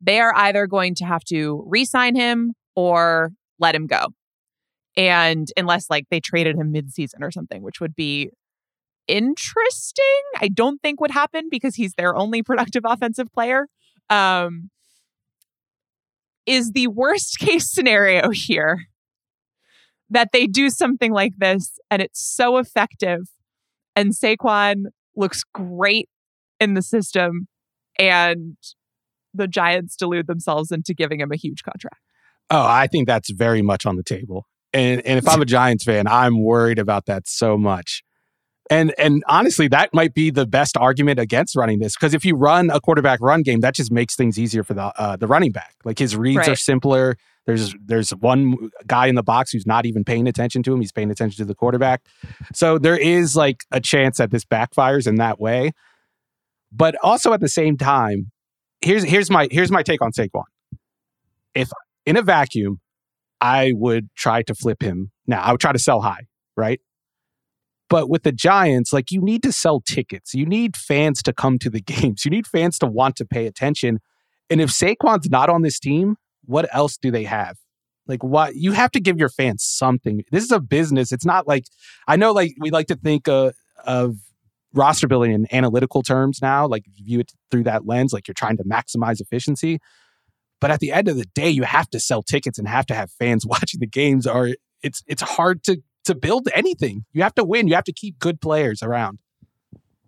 they 0.00 0.20
are 0.20 0.34
either 0.34 0.66
going 0.66 0.94
to 0.96 1.04
have 1.04 1.24
to 1.24 1.64
re 1.66 1.84
sign 1.84 2.14
him 2.14 2.54
or 2.76 3.32
let 3.58 3.74
him 3.74 3.86
go. 3.86 4.06
And 4.96 5.48
unless 5.56 5.90
like 5.90 6.04
they 6.10 6.20
traded 6.20 6.56
him 6.56 6.72
mid 6.72 6.92
season 6.92 7.22
or 7.22 7.30
something, 7.30 7.62
which 7.62 7.80
would 7.80 7.94
be 7.96 8.30
interesting, 9.08 10.04
I 10.36 10.48
don't 10.48 10.80
think 10.80 11.00
would 11.00 11.10
happen 11.10 11.48
because 11.50 11.74
he's 11.74 11.94
their 11.94 12.14
only 12.14 12.42
productive 12.44 12.84
offensive 12.84 13.32
player. 13.32 13.66
Um, 14.10 14.70
is 16.48 16.72
the 16.72 16.88
worst 16.88 17.38
case 17.38 17.70
scenario 17.70 18.30
here 18.30 18.86
that 20.10 20.30
they 20.32 20.46
do 20.46 20.70
something 20.70 21.12
like 21.12 21.34
this 21.38 21.78
and 21.90 22.00
it's 22.00 22.20
so 22.20 22.56
effective 22.56 23.28
and 23.94 24.12
Saquon 24.12 24.84
looks 25.16 25.42
great 25.52 26.08
in 26.60 26.74
the 26.74 26.82
system 26.82 27.48
and 27.98 28.56
the 29.34 29.48
Giants 29.48 29.96
delude 29.96 30.26
themselves 30.26 30.70
into 30.70 30.94
giving 30.94 31.20
him 31.20 31.30
a 31.32 31.36
huge 31.36 31.62
contract. 31.62 32.00
Oh, 32.50 32.64
I 32.64 32.86
think 32.86 33.06
that's 33.06 33.30
very 33.30 33.60
much 33.60 33.84
on 33.84 33.96
the 33.96 34.02
table. 34.02 34.46
And 34.72 35.04
and 35.06 35.18
if 35.18 35.28
I'm 35.28 35.42
a 35.42 35.46
Giants 35.46 35.84
fan, 35.84 36.06
I'm 36.06 36.42
worried 36.42 36.78
about 36.78 37.06
that 37.06 37.26
so 37.26 37.56
much. 37.58 38.02
And 38.70 38.94
and 38.98 39.22
honestly, 39.28 39.66
that 39.68 39.94
might 39.94 40.12
be 40.14 40.30
the 40.30 40.46
best 40.46 40.76
argument 40.76 41.18
against 41.18 41.56
running 41.56 41.78
this 41.78 41.94
because 41.96 42.12
if 42.12 42.24
you 42.24 42.34
run 42.36 42.70
a 42.70 42.80
quarterback 42.80 43.20
run 43.22 43.42
game, 43.42 43.60
that 43.60 43.74
just 43.74 43.90
makes 43.90 44.14
things 44.14 44.38
easier 44.38 44.62
for 44.62 44.74
the 44.74 44.82
uh, 45.00 45.16
the 45.16 45.26
running 45.26 45.52
back. 45.52 45.74
Like 45.84 45.98
his 45.98 46.16
reads 46.16 46.38
Right. 46.38 46.48
are 46.50 46.56
simpler. 46.56 47.16
There's 47.46 47.74
there's 47.82 48.10
one 48.10 48.70
guy 48.86 49.06
in 49.06 49.14
the 49.14 49.22
box 49.22 49.52
who's 49.52 49.66
not 49.66 49.86
even 49.86 50.04
paying 50.04 50.26
attention 50.28 50.62
to 50.64 50.72
him. 50.74 50.80
He's 50.80 50.92
paying 50.92 51.10
attention 51.10 51.38
to 51.38 51.46
the 51.46 51.54
quarterback. 51.54 52.02
So 52.52 52.76
there 52.78 52.96
is 52.98 53.34
like 53.36 53.64
a 53.72 53.80
chance 53.80 54.18
that 54.18 54.30
this 54.30 54.44
backfires 54.44 55.06
in 55.06 55.14
that 55.16 55.40
way. 55.40 55.72
But 56.70 56.94
also 57.02 57.32
at 57.32 57.40
the 57.40 57.48
same 57.48 57.78
time, 57.78 58.30
here's 58.82 59.02
here's 59.02 59.30
my 59.30 59.48
here's 59.50 59.70
my 59.70 59.82
take 59.82 60.02
on 60.02 60.12
Saquon. 60.12 60.42
If 61.54 61.70
in 62.04 62.18
a 62.18 62.22
vacuum, 62.22 62.80
I 63.40 63.72
would 63.74 64.10
try 64.14 64.42
to 64.42 64.54
flip 64.54 64.82
him. 64.82 65.10
Now 65.26 65.40
I 65.40 65.52
would 65.52 65.60
try 65.60 65.72
to 65.72 65.78
sell 65.78 66.02
high, 66.02 66.26
right? 66.56 66.82
But 67.88 68.08
with 68.10 68.22
the 68.22 68.32
Giants, 68.32 68.92
like 68.92 69.10
you 69.10 69.20
need 69.20 69.42
to 69.42 69.52
sell 69.52 69.80
tickets. 69.80 70.34
You 70.34 70.46
need 70.46 70.76
fans 70.76 71.22
to 71.22 71.32
come 71.32 71.58
to 71.60 71.70
the 71.70 71.80
games. 71.82 72.24
You 72.24 72.30
need 72.30 72.46
fans 72.46 72.78
to 72.80 72.86
want 72.86 73.16
to 73.16 73.24
pay 73.24 73.46
attention. 73.46 74.00
And 74.50 74.60
if 74.60 74.70
Saquon's 74.70 75.30
not 75.30 75.48
on 75.48 75.62
this 75.62 75.78
team, 75.78 76.16
what 76.44 76.68
else 76.74 76.96
do 76.96 77.10
they 77.10 77.24
have? 77.24 77.56
Like 78.06 78.24
what 78.24 78.56
you 78.56 78.72
have 78.72 78.90
to 78.92 79.00
give 79.00 79.18
your 79.18 79.28
fans 79.28 79.62
something. 79.62 80.24
This 80.32 80.42
is 80.44 80.50
a 80.50 80.60
business. 80.60 81.12
It's 81.12 81.26
not 81.26 81.46
like 81.46 81.64
I 82.06 82.16
know 82.16 82.32
like 82.32 82.54
we 82.58 82.70
like 82.70 82.86
to 82.86 82.96
think 82.96 83.28
uh, 83.28 83.52
of 83.84 84.16
roster 84.72 85.06
building 85.06 85.32
in 85.32 85.46
analytical 85.52 86.02
terms 86.02 86.40
now, 86.40 86.66
like 86.66 86.84
view 87.02 87.20
it 87.20 87.32
through 87.50 87.64
that 87.64 87.86
lens, 87.86 88.12
like 88.12 88.26
you're 88.26 88.34
trying 88.34 88.56
to 88.56 88.64
maximize 88.64 89.20
efficiency. 89.20 89.78
But 90.60 90.70
at 90.70 90.80
the 90.80 90.90
end 90.90 91.08
of 91.08 91.16
the 91.16 91.26
day, 91.34 91.50
you 91.50 91.62
have 91.64 91.88
to 91.90 92.00
sell 92.00 92.22
tickets 92.22 92.58
and 92.58 92.66
have 92.66 92.86
to 92.86 92.94
have 92.94 93.10
fans 93.12 93.46
watching 93.46 93.80
the 93.80 93.86
games 93.86 94.26
or 94.26 94.50
it's 94.82 95.02
it's 95.06 95.22
hard 95.22 95.62
to 95.64 95.82
to 96.04 96.14
build 96.14 96.48
anything. 96.54 97.04
You 97.12 97.22
have 97.22 97.34
to 97.34 97.44
win. 97.44 97.68
You 97.68 97.74
have 97.74 97.84
to 97.84 97.92
keep 97.92 98.18
good 98.18 98.40
players 98.40 98.82
around. 98.82 99.18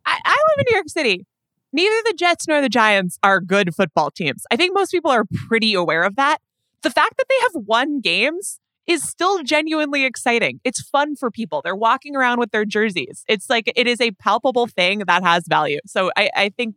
I, 0.06 0.18
I 0.24 0.30
live 0.30 0.58
in 0.58 0.64
New 0.70 0.76
York 0.76 0.88
City. 0.88 1.26
Neither 1.72 1.94
the 2.04 2.14
Jets 2.14 2.48
nor 2.48 2.60
the 2.60 2.68
Giants 2.68 3.18
are 3.22 3.40
good 3.40 3.74
football 3.74 4.10
teams. 4.10 4.44
I 4.50 4.56
think 4.56 4.74
most 4.74 4.90
people 4.90 5.10
are 5.10 5.24
pretty 5.48 5.74
aware 5.74 6.02
of 6.02 6.16
that. 6.16 6.38
The 6.82 6.90
fact 6.90 7.16
that 7.18 7.26
they 7.28 7.34
have 7.42 7.64
won 7.66 8.00
games 8.00 8.58
is 8.86 9.02
still 9.02 9.42
genuinely 9.42 10.04
exciting. 10.04 10.60
It's 10.64 10.80
fun 10.80 11.14
for 11.14 11.30
people. 11.30 11.60
They're 11.62 11.76
walking 11.76 12.16
around 12.16 12.40
with 12.40 12.50
their 12.50 12.64
jerseys. 12.64 13.24
It's 13.28 13.48
like 13.48 13.70
it 13.76 13.86
is 13.86 14.00
a 14.00 14.10
palpable 14.12 14.66
thing 14.66 15.00
that 15.06 15.22
has 15.22 15.44
value. 15.46 15.78
So 15.86 16.10
I, 16.16 16.30
I 16.34 16.48
think 16.48 16.74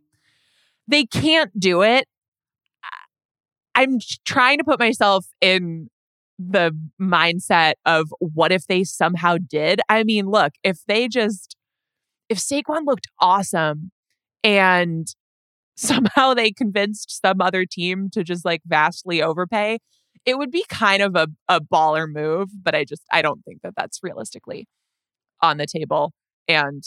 they 0.88 1.06
can't 1.06 1.58
do 1.60 1.82
it. 1.82 2.08
I'm 3.76 3.98
trying 4.26 4.60
to 4.60 4.64
put 4.64 4.80
myself 4.80 5.26
in 5.42 5.90
the 6.40 6.78
mindset 7.00 7.74
of 7.86 8.14
what 8.20 8.52
if 8.52 8.68
they 8.68 8.84
somehow 8.84 9.38
did. 9.38 9.82
I 9.90 10.04
mean, 10.04 10.26
look, 10.26 10.54
if 10.64 10.80
they 10.88 11.08
just 11.08 11.56
if 12.30 12.38
Saquon 12.40 12.86
looked 12.86 13.08
awesome 13.20 13.92
and 14.44 15.08
somehow 15.76 16.34
they 16.34 16.52
convinced 16.52 17.22
some 17.22 17.42
other 17.42 17.66
team 17.66 18.10
to 18.12 18.24
just 18.24 18.46
like 18.46 18.62
vastly 18.66 19.22
overpay, 19.22 19.80
it 20.26 20.38
would 20.38 20.52
be 20.52 20.66
kind 20.70 21.02
of 21.02 21.16
a, 21.16 21.28
a 21.48 21.60
baller 21.60 22.08
move. 22.08 22.50
But 22.62 22.76
I 22.76 22.86
just, 22.86 23.02
I 23.12 23.22
don't 23.22 23.44
think 23.44 23.62
that 23.64 23.74
that's 23.76 24.00
realistically 24.04 24.68
on 25.42 25.58
the 25.58 25.66
table. 25.66 26.14
And 26.48 26.84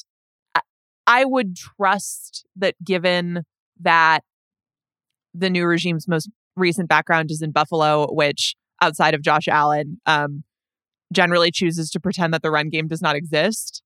I, 0.54 0.60
I 1.06 1.24
would 1.24 1.56
trust 1.56 2.46
that 2.56 2.74
given 2.84 3.42
that 3.80 4.20
the 5.34 5.50
new 5.50 5.66
regime's 5.66 6.08
most 6.08 6.30
recent 6.56 6.88
background 6.88 7.30
is 7.30 7.42
in 7.42 7.50
Buffalo, 7.50 8.06
which 8.12 8.54
outside 8.80 9.14
of 9.14 9.22
Josh 9.22 9.48
Allen, 9.48 10.00
um, 10.06 10.44
generally 11.12 11.50
chooses 11.50 11.90
to 11.90 12.00
pretend 12.00 12.34
that 12.34 12.42
the 12.42 12.50
run 12.50 12.68
game 12.68 12.88
does 12.88 13.00
not 13.02 13.16
exist. 13.16 13.82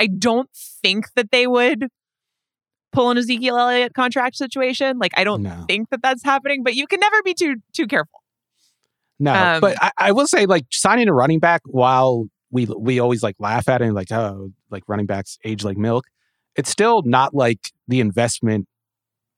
I 0.00 0.06
don't 0.06 0.48
think 0.52 1.12
that 1.14 1.30
they 1.30 1.46
would 1.46 1.88
pull 2.92 3.10
an 3.10 3.18
Ezekiel 3.18 3.56
Elliott 3.58 3.94
contract 3.94 4.36
situation. 4.36 4.98
Like 4.98 5.12
I 5.16 5.24
don't 5.24 5.42
No. 5.42 5.64
think 5.68 5.90
that 5.90 6.02
that's 6.02 6.24
happening, 6.24 6.62
but 6.62 6.74
you 6.74 6.86
can 6.86 7.00
never 7.00 7.22
be 7.22 7.34
too 7.34 7.56
too 7.72 7.86
careful. 7.86 8.20
No, 9.18 9.32
Um, 9.34 9.60
but 9.60 9.76
I, 9.80 9.90
I 9.98 10.12
will 10.12 10.26
say, 10.26 10.46
like 10.46 10.64
signing 10.70 11.08
a 11.08 11.12
running 11.14 11.38
back, 11.38 11.60
while 11.66 12.26
we 12.50 12.66
we 12.66 12.98
always 12.98 13.22
like 13.22 13.36
laugh 13.38 13.68
at 13.68 13.80
it, 13.80 13.84
and 13.84 13.94
like 13.94 14.10
oh, 14.10 14.50
like 14.70 14.82
running 14.88 15.06
backs 15.06 15.38
age 15.44 15.62
like 15.64 15.76
milk. 15.76 16.06
It's 16.56 16.68
still 16.70 17.02
not 17.02 17.32
like 17.34 17.70
the 17.88 18.00
investment 18.00 18.66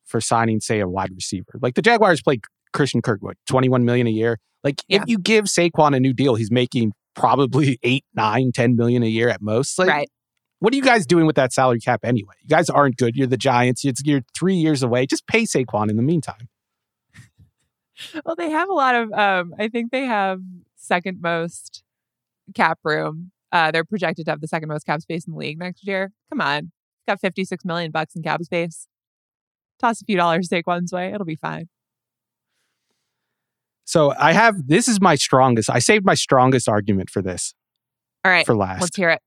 for 0.05 0.21
signing, 0.21 0.61
say, 0.61 0.81
a 0.81 0.89
wide 0.89 1.11
receiver. 1.15 1.59
Like 1.61 1.75
the 1.75 1.83
Jaguars 1.83 2.23
played 2.23 2.43
Christian 2.75 3.01
Kirkwood, 3.01 3.37
twenty 3.47 3.71
one 3.71 3.85
million 3.87 4.07
a 4.07 4.11
year. 4.11 4.39
Like 4.63 4.83
Yeah. 4.89 4.99
if 5.03 5.05
you 5.09 5.19
give 5.19 5.47
Saquon 5.47 5.97
a 5.97 6.01
new 6.01 6.13
deal, 6.13 6.35
he's 6.35 6.51
making 6.51 6.93
probably 7.15 7.79
eight, 7.83 8.05
nine, 8.15 8.53
ten 8.53 8.77
million 8.77 9.03
a 9.03 9.07
year 9.09 9.31
at 9.31 9.41
most. 9.41 9.79
Like, 9.79 9.89
right. 9.89 10.11
what 10.59 10.73
are 10.75 10.77
you 10.77 10.83
guys 10.83 11.07
doing 11.07 11.25
with 11.27 11.37
that 11.37 11.53
salary 11.53 11.81
cap 11.81 12.01
anyway? 12.05 12.35
You 12.43 12.49
guys 12.49 12.69
aren't 12.69 12.97
good. 12.99 13.17
You're 13.17 13.27
the 13.27 13.37
Giants. 13.39 13.85
It's, 13.85 14.03
you're 14.05 14.23
three 14.37 14.57
years 14.57 14.83
away. 14.83 15.07
Just 15.07 15.27
pay 15.27 15.45
Saquon 15.45 15.89
in 15.89 15.97
the 15.97 16.03
meantime. 16.03 16.49
Well, 18.25 18.35
they 18.35 18.51
have 18.51 18.69
a 18.69 18.73
lot 18.73 18.97
of. 18.97 19.13
Um, 19.13 19.55
I 19.57 19.69
think 19.69 19.93
they 19.93 20.05
have 20.05 20.41
second 20.75 21.21
most 21.21 21.85
cap 22.53 22.81
room. 22.83 23.31
Uh, 23.53 23.71
they're 23.71 23.85
projected 23.85 24.27
to 24.27 24.33
have 24.33 24.41
the 24.41 24.49
second 24.49 24.69
most 24.69 24.85
cap 24.85 25.01
space 25.01 25.27
in 25.29 25.33
the 25.33 25.39
league 25.39 25.59
next 25.61 25.87
year. 25.87 26.11
Come 26.29 26.41
on, 26.41 26.73
got 27.07 27.21
fifty 27.21 27.45
six 27.45 27.65
million 27.65 27.93
bucks 27.93 28.17
in 28.17 28.23
cap 28.25 28.43
space. 28.43 28.89
Toss 29.81 30.03
a 30.03 30.05
few 30.05 30.17
dollars 30.17 30.49
Saquon's 30.49 30.93
way, 30.93 31.13
it'll 31.13 31.25
be 31.25 31.37
fine. 31.37 31.69
So 33.85 34.15
I 34.19 34.33
have 34.33 34.55
this 34.67 34.89
is 34.89 35.01
my 35.01 35.15
strongest. 35.15 35.69
I 35.71 35.79
saved 35.79 36.05
my 36.05 36.15
strongest 36.15 36.69
argument 36.69 37.11
for 37.11 37.21
this 37.23 37.55
All 38.25 38.31
right, 38.33 38.47
for 38.47 38.57
last. 38.57 38.81
let's 38.81 38.97
hear 38.97 39.11
it. 39.11 39.21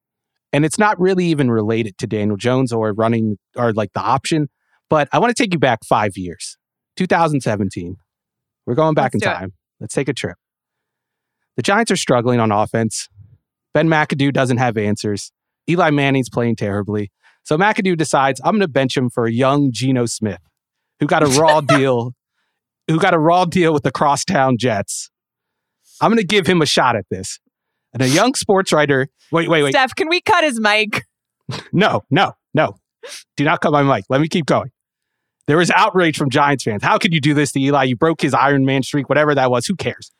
and 0.52 0.64
it's 0.64 0.78
not 0.78 0.98
really 1.00 1.26
even 1.26 1.50
related 1.50 1.96
to 1.98 2.06
Daniel 2.06 2.36
Jones 2.36 2.72
or 2.72 2.92
running 2.92 3.36
or 3.56 3.72
like 3.72 3.92
the 3.94 4.00
option. 4.00 4.48
But 4.90 5.08
I 5.12 5.18
want 5.18 5.34
to 5.36 5.40
take 5.42 5.52
you 5.52 5.58
back 5.58 5.80
five 5.84 6.16
years, 6.16 6.56
2017. 6.96 7.96
We're 8.66 8.74
going 8.74 8.94
back 8.94 9.14
Let's 9.14 9.24
in 9.24 9.28
do 9.28 9.30
it. 9.30 9.38
time. 9.38 9.52
Let's 9.80 9.94
take 9.94 10.08
a 10.08 10.12
trip. 10.14 10.36
The 11.56 11.62
Giants 11.62 11.90
are 11.90 11.96
struggling 11.96 12.40
on 12.40 12.50
offense. 12.52 13.08
Ben 13.74 13.88
McAdoo 13.88 14.32
doesn't 14.32 14.56
have 14.58 14.76
answers. 14.76 15.30
Eli 15.68 15.90
Manning's 15.90 16.28
playing 16.30 16.56
terribly. 16.56 17.10
So 17.44 17.56
McAdoo 17.56 17.96
decides 17.96 18.40
I'm 18.44 18.52
going 18.52 18.60
to 18.60 18.68
bench 18.68 18.96
him 18.96 19.08
for 19.10 19.26
a 19.26 19.32
young 19.32 19.70
Geno 19.72 20.06
Smith, 20.06 20.40
who 21.00 21.06
got 21.06 21.22
a 21.22 21.26
raw 21.40 21.60
deal, 21.76 22.12
who 22.88 22.98
got 22.98 23.14
a 23.14 23.18
raw 23.18 23.44
deal 23.44 23.72
with 23.72 23.82
the 23.82 23.92
crosstown 23.92 24.56
Jets. 24.58 25.10
I'm 26.00 26.10
going 26.10 26.18
to 26.18 26.26
give 26.26 26.46
him 26.46 26.62
a 26.62 26.66
shot 26.66 26.96
at 26.96 27.06
this. 27.10 27.38
And 27.92 28.02
a 28.02 28.08
young 28.08 28.34
sports 28.34 28.72
writer. 28.72 29.08
Wait, 29.32 29.48
wait, 29.48 29.62
wait. 29.62 29.72
Steph, 29.72 29.94
can 29.94 30.08
we 30.08 30.20
cut 30.20 30.44
his 30.44 30.60
mic? 30.60 31.04
No, 31.72 32.04
no, 32.10 32.34
no. 32.52 32.78
Do 33.36 33.44
not 33.44 33.60
cut 33.60 33.72
my 33.72 33.82
mic. 33.82 34.04
Let 34.08 34.20
me 34.20 34.28
keep 34.28 34.46
going. 34.46 34.70
There 35.46 35.56
was 35.56 35.70
outrage 35.70 36.18
from 36.18 36.28
Giants 36.28 36.64
fans. 36.64 36.82
How 36.82 36.98
could 36.98 37.14
you 37.14 37.20
do 37.20 37.32
this 37.32 37.52
to 37.52 37.60
Eli? 37.60 37.84
You 37.84 37.96
broke 37.96 38.20
his 38.20 38.34
Iron 38.34 38.66
Man 38.66 38.82
streak, 38.82 39.08
whatever 39.08 39.34
that 39.34 39.50
was. 39.50 39.66
Who 39.66 39.76
cares? 39.76 40.12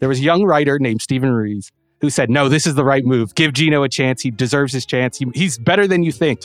There 0.00 0.08
was 0.08 0.20
a 0.20 0.22
young 0.22 0.44
writer 0.44 0.78
named 0.78 1.02
Steven 1.02 1.30
Ruiz 1.30 1.70
who 2.00 2.08
said, 2.08 2.30
No, 2.30 2.48
this 2.48 2.66
is 2.66 2.74
the 2.74 2.84
right 2.84 3.04
move. 3.04 3.34
Give 3.34 3.52
Geno 3.52 3.82
a 3.82 3.88
chance. 3.90 4.22
He 4.22 4.30
deserves 4.30 4.72
his 4.72 4.86
chance. 4.86 5.18
He, 5.18 5.26
he's 5.34 5.58
better 5.58 5.86
than 5.86 6.02
you 6.02 6.12
think. 6.12 6.40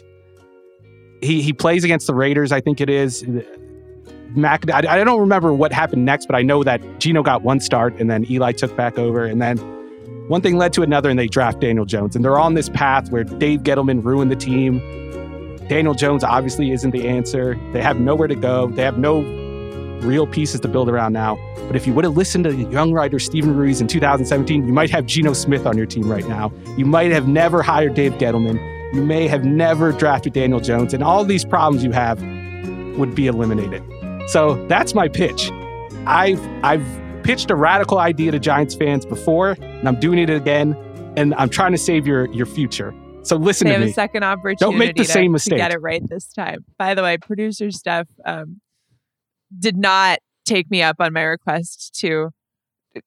He, 1.21 1.41
he 1.41 1.53
plays 1.53 1.85
against 1.85 2.07
the 2.07 2.13
Raiders, 2.13 2.51
I 2.51 2.59
think 2.59 2.81
it 2.81 2.89
is. 2.89 3.23
Mac, 4.35 4.69
I, 4.69 4.79
I 4.79 5.03
don't 5.03 5.19
remember 5.19 5.53
what 5.53 5.71
happened 5.71 6.05
next, 6.05 6.25
but 6.27 6.35
I 6.35 6.41
know 6.41 6.63
that 6.63 6.99
Geno 6.99 7.23
got 7.23 7.41
one 7.41 7.59
start 7.59 7.95
and 7.99 8.09
then 8.09 8.29
Eli 8.29 8.51
took 8.51 8.75
back 8.75 8.97
over. 8.97 9.25
And 9.25 9.41
then 9.41 9.57
one 10.27 10.41
thing 10.41 10.57
led 10.57 10.73
to 10.73 10.83
another 10.83 11.09
and 11.09 11.17
they 11.17 11.27
draft 11.27 11.59
Daniel 11.59 11.85
Jones. 11.85 12.15
And 12.15 12.23
they're 12.23 12.39
on 12.39 12.53
this 12.53 12.69
path 12.69 13.11
where 13.11 13.23
Dave 13.23 13.61
Gettleman 13.61 14.03
ruined 14.03 14.31
the 14.31 14.35
team. 14.35 14.79
Daniel 15.67 15.93
Jones 15.93 16.23
obviously 16.23 16.71
isn't 16.71 16.91
the 16.91 17.07
answer. 17.07 17.59
They 17.73 17.81
have 17.81 17.99
nowhere 17.99 18.27
to 18.27 18.35
go. 18.35 18.67
They 18.67 18.83
have 18.83 18.97
no 18.97 19.21
real 20.01 20.25
pieces 20.27 20.59
to 20.61 20.67
build 20.67 20.89
around 20.89 21.13
now. 21.13 21.37
But 21.67 21.75
if 21.75 21.85
you 21.85 21.93
would 21.93 22.05
have 22.05 22.15
listened 22.15 22.45
to 22.45 22.55
young 22.55 22.93
writer 22.93 23.19
Steven 23.19 23.55
Ruiz 23.55 23.81
in 23.81 23.87
2017, 23.87 24.65
you 24.65 24.73
might 24.73 24.89
have 24.89 25.05
Geno 25.05 25.33
Smith 25.33 25.65
on 25.65 25.77
your 25.77 25.85
team 25.85 26.09
right 26.09 26.27
now. 26.27 26.51
You 26.77 26.85
might 26.85 27.11
have 27.11 27.27
never 27.27 27.61
hired 27.61 27.95
Dave 27.95 28.13
Gettleman. 28.13 28.59
You 28.93 29.03
may 29.03 29.27
have 29.27 29.43
never 29.43 29.91
drafted 29.91 30.33
Daniel 30.33 30.59
Jones. 30.59 30.93
And 30.93 31.03
all 31.03 31.23
these 31.25 31.45
problems 31.45 31.83
you 31.83 31.91
have 31.91 32.21
would 32.97 33.13
be 33.13 33.27
eliminated. 33.27 33.83
So 34.31 34.65
that's 34.67 34.93
my 34.93 35.07
pitch. 35.07 35.49
I've 36.05 36.39
I've 36.63 36.85
pitched 37.23 37.49
a 37.51 37.55
radical 37.55 37.97
idea 37.99 38.31
to 38.31 38.39
Giants 38.39 38.75
fans 38.75 39.05
before, 39.05 39.57
and 39.59 39.87
I'm 39.87 39.99
doing 39.99 40.19
it 40.19 40.29
again. 40.29 40.75
And 41.17 41.33
I'm 41.35 41.49
trying 41.49 41.71
to 41.71 41.77
save 41.77 42.05
your 42.07 42.31
your 42.31 42.45
future. 42.45 42.93
So 43.23 43.35
listen 43.35 43.65
They 43.67 43.73
to 43.73 43.79
have 43.79 43.85
me. 43.85 43.91
a 43.91 43.93
second 43.93 44.23
opportunity. 44.23 44.59
Don't 44.59 44.77
make 44.77 44.95
the 44.95 45.03
to- 45.03 45.11
same 45.11 45.31
mistake. 45.31 45.57
get 45.57 45.71
it 45.73 45.81
right 45.81 46.01
this 46.07 46.31
time. 46.31 46.63
By 46.77 46.93
the 46.93 47.03
way, 47.03 47.17
producer 47.17 47.71
Steph 47.71 48.07
um, 48.25 48.61
did 49.57 49.75
not 49.77 50.19
take 50.45 50.69
me 50.71 50.81
up 50.81 50.97
on 50.99 51.11
my 51.13 51.21
request 51.23 51.93
to 52.01 52.29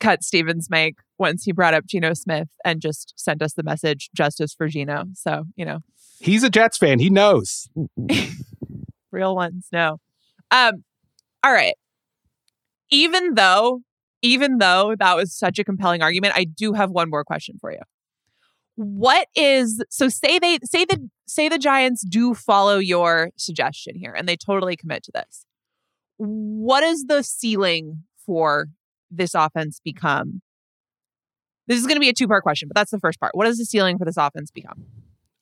cut 0.01 0.23
Steven's 0.23 0.69
mic 0.71 0.97
once 1.19 1.45
he 1.45 1.53
brought 1.53 1.75
up 1.75 1.87
Geno 1.87 2.15
Smith 2.15 2.49
and 2.65 2.81
just 2.81 3.15
sent 3.17 3.43
us 3.43 3.55
the 3.55 3.63
message 3.63 4.11
justice 4.15 4.53
for 4.55 4.69
Geno. 4.69 5.05
So, 5.15 5.45
you 5.57 5.65
know, 5.65 5.79
He's 6.21 6.45
a 6.45 6.51
Jets 6.51 6.79
fan. 6.79 6.99
He 6.99 7.11
knows. 7.11 7.69
real 9.11 9.35
ones 9.35 9.67
no. 9.73 9.99
Um, 10.51 10.85
all 11.45 11.53
right. 11.53 11.75
Even 12.91 13.35
though, 13.35 13.81
even 14.23 14.59
though 14.59 14.95
that 14.99 15.17
was 15.17 15.37
such 15.37 15.59
a 15.59 15.65
compelling 15.65 16.03
argument, 16.03 16.35
I 16.37 16.45
do 16.45 16.73
have 16.75 16.91
one 16.91 17.11
more 17.11 17.25
question 17.25 17.57
for 17.61 17.73
you. 17.73 17.81
What 18.77 19.29
is 19.35 19.83
so 19.91 20.09
say 20.09 20.39
they 20.39 20.59
say 20.65 20.85
the 20.85 21.09
say 21.27 21.49
the 21.49 21.59
Giants 21.59 22.05
do 22.09 22.35
follow 22.35 22.79
your 22.79 23.31
suggestion 23.37 23.97
here 23.97 24.15
and 24.17 24.29
they 24.29 24.37
totally 24.37 24.77
commit 24.77 25.03
to 25.05 25.13
this. 25.13 25.47
What 26.17 26.83
is 26.83 27.05
the 27.05 27.23
ceiling 27.23 28.05
for 28.25 28.69
this 29.11 29.35
offense 29.35 29.81
become? 29.85 30.41
This 31.67 31.79
is 31.79 31.87
going 31.87 31.97
to 31.97 32.01
be 32.01 32.09
a 32.09 32.15
two 32.15 32.29
part 32.29 32.43
question, 32.43 32.69
but 32.69 32.75
that's 32.75 32.91
the 32.91 32.99
first 32.99 33.21
part. 33.21 33.33
What 33.35 33.45
does 33.45 33.59
the 33.59 33.65
ceiling 33.65 33.99
for 33.99 34.05
this 34.05 34.17
offense 34.17 34.51
become? 34.51 34.85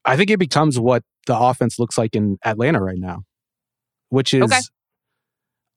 I 0.04 0.16
think 0.16 0.30
it 0.30 0.38
becomes 0.38 0.78
what 0.78 1.02
the 1.26 1.38
offense 1.38 1.78
looks 1.78 1.96
like 1.98 2.16
in 2.16 2.38
Atlanta 2.44 2.80
right 2.80 2.98
now, 2.98 3.22
which 4.08 4.34
is 4.34 4.42
Okay. 4.42 4.60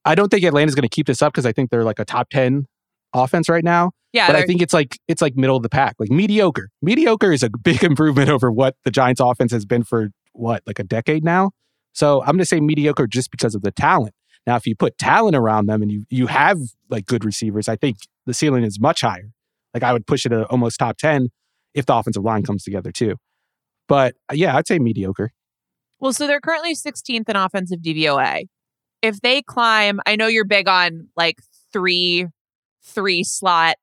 I 0.05 0.15
don't 0.15 0.29
think 0.29 0.43
Atlanta's 0.43 0.75
going 0.75 0.83
to 0.83 0.89
keep 0.89 1.07
this 1.07 1.21
up 1.21 1.33
because 1.33 1.45
I 1.45 1.51
think 1.51 1.69
they're 1.69 1.83
like 1.83 1.99
a 1.99 2.05
top 2.05 2.29
10 2.29 2.67
offense 3.13 3.49
right 3.49 3.63
now. 3.63 3.91
Yeah, 4.11 4.27
but 4.27 4.35
I 4.35 4.45
think 4.45 4.61
it's 4.61 4.73
like 4.73 4.99
it's 5.07 5.23
like 5.23 5.35
middle 5.35 5.57
of 5.57 5.63
the 5.63 5.69
pack, 5.69 5.95
like 5.97 6.11
mediocre. 6.11 6.69
Mediocre 6.83 7.31
is 7.31 7.41
a 7.41 7.49
big 7.63 7.83
improvement 7.83 8.29
over 8.29 8.51
what 8.51 8.75
the 8.85 8.91
Giants 8.91 9.19
offense 9.19 9.51
has 9.51 9.65
been 9.65 9.83
for 9.83 10.09
what, 10.33 10.61
like 10.67 10.77
a 10.77 10.83
decade 10.83 11.23
now. 11.23 11.51
So 11.93 12.21
I'm 12.21 12.27
going 12.27 12.39
to 12.39 12.45
say 12.45 12.59
mediocre 12.59 13.07
just 13.07 13.31
because 13.31 13.55
of 13.55 13.63
the 13.63 13.71
talent. 13.71 14.13
Now, 14.45 14.55
if 14.55 14.67
you 14.67 14.75
put 14.75 14.97
talent 14.97 15.35
around 15.35 15.65
them 15.67 15.81
and 15.81 15.91
you 15.91 16.05
you 16.09 16.27
have 16.27 16.59
like 16.89 17.05
good 17.07 17.25
receivers, 17.25 17.67
I 17.67 17.75
think 17.75 17.97
the 18.25 18.33
ceiling 18.33 18.63
is 18.63 18.79
much 18.79 19.01
higher. 19.01 19.31
Like 19.73 19.83
I 19.83 19.93
would 19.93 20.05
push 20.05 20.25
it 20.25 20.29
to 20.29 20.45
almost 20.45 20.79
top 20.79 20.97
10 20.97 21.29
if 21.73 21.87
the 21.87 21.95
offensive 21.95 22.23
line 22.23 22.43
comes 22.43 22.63
together 22.63 22.91
too. 22.91 23.15
But 23.87 24.15
yeah, 24.31 24.55
I'd 24.55 24.67
say 24.67 24.77
mediocre. 24.79 25.31
Well, 25.99 26.13
so 26.13 26.27
they're 26.27 26.41
currently 26.41 26.75
16th 26.75 27.29
in 27.29 27.35
offensive 27.35 27.79
DVOA. 27.79 28.47
If 29.03 29.19
they 29.19 29.41
climb, 29.41 29.99
I 30.05 30.15
know 30.15 30.27
you're 30.27 30.45
big 30.45 30.69
on 30.69 31.09
like 31.17 31.41
three, 31.73 32.27
three 32.81 33.23
slot 33.25 33.75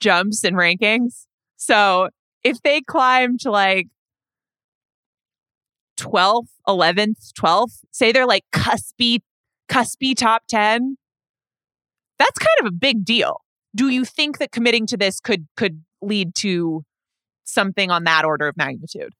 jumps 0.00 0.42
and 0.44 0.56
rankings. 0.56 1.26
So 1.56 2.08
if 2.42 2.62
they 2.62 2.80
climb 2.80 3.36
to 3.38 3.50
like 3.50 3.88
12th, 5.98 6.48
11th, 6.66 7.32
12th, 7.38 7.80
say 7.90 8.12
they're 8.12 8.26
like 8.26 8.44
cuspy, 8.50 9.20
cuspy 9.68 10.16
top 10.16 10.44
10, 10.48 10.96
that's 12.18 12.38
kind 12.38 12.60
of 12.60 12.66
a 12.66 12.72
big 12.72 13.04
deal. 13.04 13.42
Do 13.76 13.90
you 13.90 14.06
think 14.06 14.38
that 14.38 14.52
committing 14.52 14.86
to 14.86 14.96
this 14.96 15.20
could 15.20 15.46
could 15.56 15.82
lead 16.00 16.34
to 16.36 16.82
something 17.44 17.90
on 17.90 18.04
that 18.04 18.24
order 18.24 18.48
of 18.48 18.56
magnitude? 18.56 19.12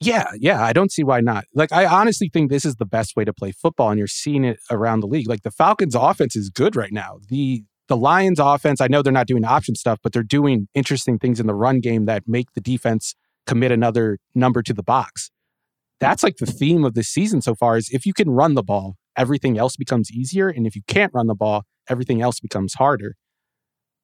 Yeah, 0.00 0.26
yeah, 0.38 0.62
I 0.62 0.72
don't 0.74 0.92
see 0.92 1.04
why 1.04 1.20
not. 1.20 1.44
Like, 1.54 1.72
I 1.72 1.86
honestly 1.86 2.28
think 2.30 2.50
this 2.50 2.66
is 2.66 2.76
the 2.76 2.84
best 2.84 3.16
way 3.16 3.24
to 3.24 3.32
play 3.32 3.52
football, 3.52 3.90
and 3.90 3.98
you're 3.98 4.06
seeing 4.06 4.44
it 4.44 4.58
around 4.70 5.00
the 5.00 5.06
league. 5.06 5.28
Like, 5.28 5.42
the 5.42 5.50
Falcons' 5.50 5.94
offense 5.94 6.36
is 6.36 6.50
good 6.50 6.76
right 6.76 6.92
now. 6.92 7.18
The 7.28 7.64
the 7.88 7.96
Lions' 7.96 8.40
offense, 8.40 8.80
I 8.80 8.88
know 8.88 9.00
they're 9.00 9.12
not 9.12 9.28
doing 9.28 9.44
option 9.44 9.76
stuff, 9.76 10.00
but 10.02 10.12
they're 10.12 10.24
doing 10.24 10.66
interesting 10.74 11.20
things 11.20 11.38
in 11.38 11.46
the 11.46 11.54
run 11.54 11.78
game 11.78 12.06
that 12.06 12.24
make 12.26 12.52
the 12.54 12.60
defense 12.60 13.14
commit 13.46 13.70
another 13.70 14.18
number 14.34 14.60
to 14.62 14.74
the 14.74 14.82
box. 14.82 15.30
That's 16.00 16.24
like 16.24 16.36
the 16.38 16.46
theme 16.46 16.84
of 16.84 16.94
this 16.94 17.08
season 17.08 17.40
so 17.42 17.54
far. 17.54 17.76
Is 17.76 17.88
if 17.90 18.04
you 18.04 18.12
can 18.12 18.28
run 18.28 18.54
the 18.54 18.62
ball, 18.62 18.96
everything 19.16 19.56
else 19.56 19.76
becomes 19.76 20.10
easier, 20.10 20.48
and 20.48 20.66
if 20.66 20.74
you 20.74 20.82
can't 20.88 21.12
run 21.14 21.28
the 21.28 21.34
ball, 21.34 21.62
everything 21.88 22.20
else 22.20 22.40
becomes 22.40 22.74
harder. 22.74 23.14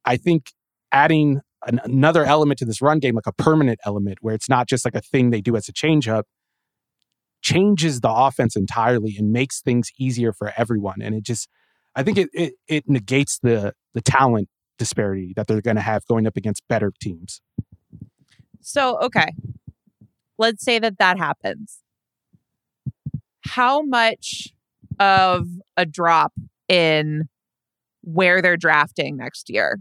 I 0.04 0.16
think 0.16 0.52
adding 0.92 1.40
an, 1.66 1.80
another 1.84 2.24
element 2.24 2.58
to 2.58 2.64
this 2.64 2.82
run 2.82 2.98
game, 2.98 3.14
like 3.14 3.26
a 3.26 3.32
permanent 3.32 3.80
element, 3.84 4.18
where 4.20 4.34
it's 4.34 4.48
not 4.48 4.68
just 4.68 4.84
like 4.84 4.94
a 4.94 5.00
thing 5.00 5.30
they 5.30 5.40
do 5.40 5.56
as 5.56 5.68
a 5.68 5.72
change 5.72 6.08
up, 6.08 6.26
changes 7.42 8.00
the 8.00 8.10
offense 8.10 8.56
entirely 8.56 9.16
and 9.18 9.32
makes 9.32 9.60
things 9.60 9.90
easier 9.98 10.32
for 10.32 10.52
everyone. 10.56 11.02
And 11.02 11.14
it 11.14 11.24
just, 11.24 11.48
I 11.94 12.02
think 12.02 12.18
it 12.18 12.28
it, 12.32 12.54
it 12.68 12.88
negates 12.88 13.38
the 13.42 13.74
the 13.94 14.00
talent 14.00 14.48
disparity 14.78 15.32
that 15.36 15.46
they're 15.46 15.60
going 15.60 15.76
to 15.76 15.82
have 15.82 16.04
going 16.06 16.26
up 16.26 16.36
against 16.36 16.62
better 16.68 16.92
teams. 17.00 17.40
So, 18.60 18.98
okay. 19.00 19.28
Let's 20.38 20.64
say 20.64 20.78
that 20.78 20.98
that 20.98 21.18
happens. 21.18 21.80
How 23.44 23.82
much 23.82 24.48
of 24.98 25.46
a 25.76 25.84
drop 25.84 26.32
in 26.68 27.28
where 28.02 28.40
they're 28.42 28.56
drafting 28.56 29.16
next 29.16 29.50
year 29.50 29.80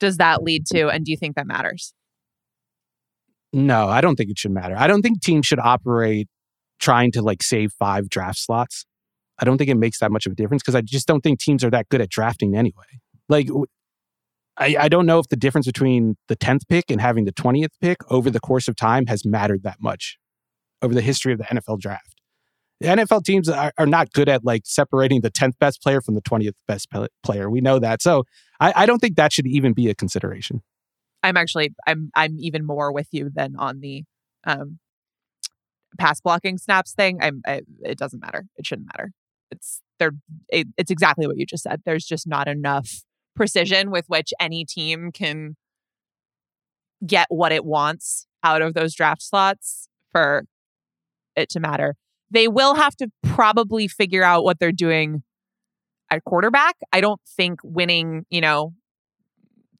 does 0.00 0.16
that 0.18 0.42
lead 0.42 0.66
to? 0.66 0.88
And 0.88 1.04
do 1.04 1.10
you 1.10 1.16
think 1.16 1.36
that 1.36 1.46
matters? 1.46 1.92
No, 3.52 3.88
I 3.88 4.00
don't 4.00 4.16
think 4.16 4.30
it 4.30 4.38
should 4.38 4.50
matter. 4.50 4.76
I 4.76 4.86
don't 4.86 5.02
think 5.02 5.22
teams 5.22 5.46
should 5.46 5.58
operate 5.58 6.28
trying 6.78 7.12
to 7.12 7.22
like 7.22 7.42
save 7.42 7.72
five 7.78 8.08
draft 8.08 8.38
slots. 8.38 8.84
I 9.38 9.44
don't 9.44 9.56
think 9.56 9.70
it 9.70 9.76
makes 9.76 10.00
that 10.00 10.10
much 10.10 10.26
of 10.26 10.32
a 10.32 10.34
difference 10.34 10.62
because 10.62 10.74
I 10.74 10.80
just 10.80 11.06
don't 11.06 11.20
think 11.22 11.38
teams 11.38 11.64
are 11.64 11.70
that 11.70 11.88
good 11.88 12.00
at 12.00 12.10
drafting 12.10 12.56
anyway. 12.56 13.00
Like, 13.28 13.48
I, 14.56 14.76
I 14.78 14.88
don't 14.88 15.06
know 15.06 15.18
if 15.18 15.28
the 15.28 15.36
difference 15.36 15.66
between 15.66 16.16
the 16.26 16.36
10th 16.36 16.62
pick 16.68 16.90
and 16.90 17.00
having 17.00 17.24
the 17.24 17.32
20th 17.32 17.70
pick 17.80 17.98
over 18.10 18.30
the 18.30 18.40
course 18.40 18.68
of 18.68 18.76
time 18.76 19.06
has 19.06 19.24
mattered 19.24 19.62
that 19.62 19.76
much 19.80 20.18
over 20.82 20.94
the 20.94 21.00
history 21.00 21.32
of 21.32 21.38
the 21.38 21.44
NFL 21.44 21.78
draft. 21.78 22.17
NFL 22.82 23.24
teams 23.24 23.48
are, 23.48 23.72
are 23.76 23.86
not 23.86 24.12
good 24.12 24.28
at 24.28 24.44
like 24.44 24.62
separating 24.64 25.20
the 25.20 25.30
10th 25.30 25.58
best 25.58 25.82
player 25.82 26.00
from 26.00 26.14
the 26.14 26.22
20th 26.22 26.54
best 26.66 26.88
player. 27.22 27.50
We 27.50 27.60
know 27.60 27.78
that. 27.78 28.02
So 28.02 28.24
I, 28.60 28.72
I 28.76 28.86
don't 28.86 29.00
think 29.00 29.16
that 29.16 29.32
should 29.32 29.46
even 29.46 29.72
be 29.72 29.88
a 29.88 29.94
consideration. 29.94 30.62
I'm 31.22 31.36
actually 31.36 31.74
I'm 31.86 32.10
I'm 32.14 32.36
even 32.38 32.64
more 32.64 32.92
with 32.92 33.08
you 33.10 33.30
than 33.34 33.56
on 33.56 33.80
the 33.80 34.04
um 34.44 34.78
pass 35.98 36.20
blocking 36.20 36.58
snaps 36.58 36.92
thing. 36.92 37.18
I'm 37.20 37.42
I, 37.46 37.62
it 37.82 37.98
doesn't 37.98 38.20
matter. 38.20 38.46
It 38.56 38.66
shouldn't 38.66 38.88
matter. 38.96 39.10
It's 39.50 39.82
they're 39.98 40.12
it, 40.48 40.68
it's 40.76 40.90
exactly 40.90 41.26
what 41.26 41.36
you 41.36 41.46
just 41.46 41.64
said. 41.64 41.82
There's 41.84 42.04
just 42.04 42.26
not 42.26 42.46
enough 42.46 43.02
precision 43.34 43.90
with 43.90 44.04
which 44.06 44.32
any 44.40 44.64
team 44.64 45.10
can 45.10 45.56
get 47.06 47.26
what 47.30 47.52
it 47.52 47.64
wants 47.64 48.26
out 48.42 48.62
of 48.62 48.74
those 48.74 48.94
draft 48.94 49.22
slots 49.22 49.88
for 50.10 50.44
it 51.36 51.48
to 51.50 51.60
matter. 51.60 51.96
They 52.30 52.48
will 52.48 52.74
have 52.74 52.96
to 52.96 53.08
probably 53.22 53.88
figure 53.88 54.22
out 54.22 54.44
what 54.44 54.58
they're 54.58 54.72
doing 54.72 55.22
at 56.10 56.24
quarterback. 56.24 56.76
I 56.92 57.00
don't 57.00 57.20
think 57.36 57.60
winning, 57.62 58.24
you 58.30 58.40
know, 58.40 58.74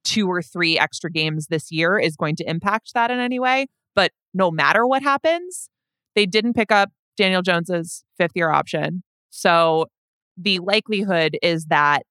two 0.05 0.31
or 0.31 0.41
three 0.43 0.79
extra 0.79 1.11
games 1.11 1.49
this 1.49 1.71
year 1.71 1.99
is 1.99 2.17
going 2.17 2.37
to 2.37 2.49
impact 2.49 2.93
that 2.95 3.11
in 3.11 3.19
any 3.19 3.39
way. 3.39 3.67
But 3.95 4.13
no 4.33 4.51
matter 4.51 4.87
what 4.87 5.03
happens, 5.03 5.69
they 6.15 6.27
didn't 6.27 6.55
pick 6.55 6.73
up 6.73 6.91
Daniel 7.17 7.43
Jones's 7.43 8.05
fifth 8.17 8.33
year 8.35 8.51
option. 8.51 9.03
So 9.31 9.87
the 10.37 10.61
likelihood 10.61 11.37
is 11.43 11.67
that 11.67 12.03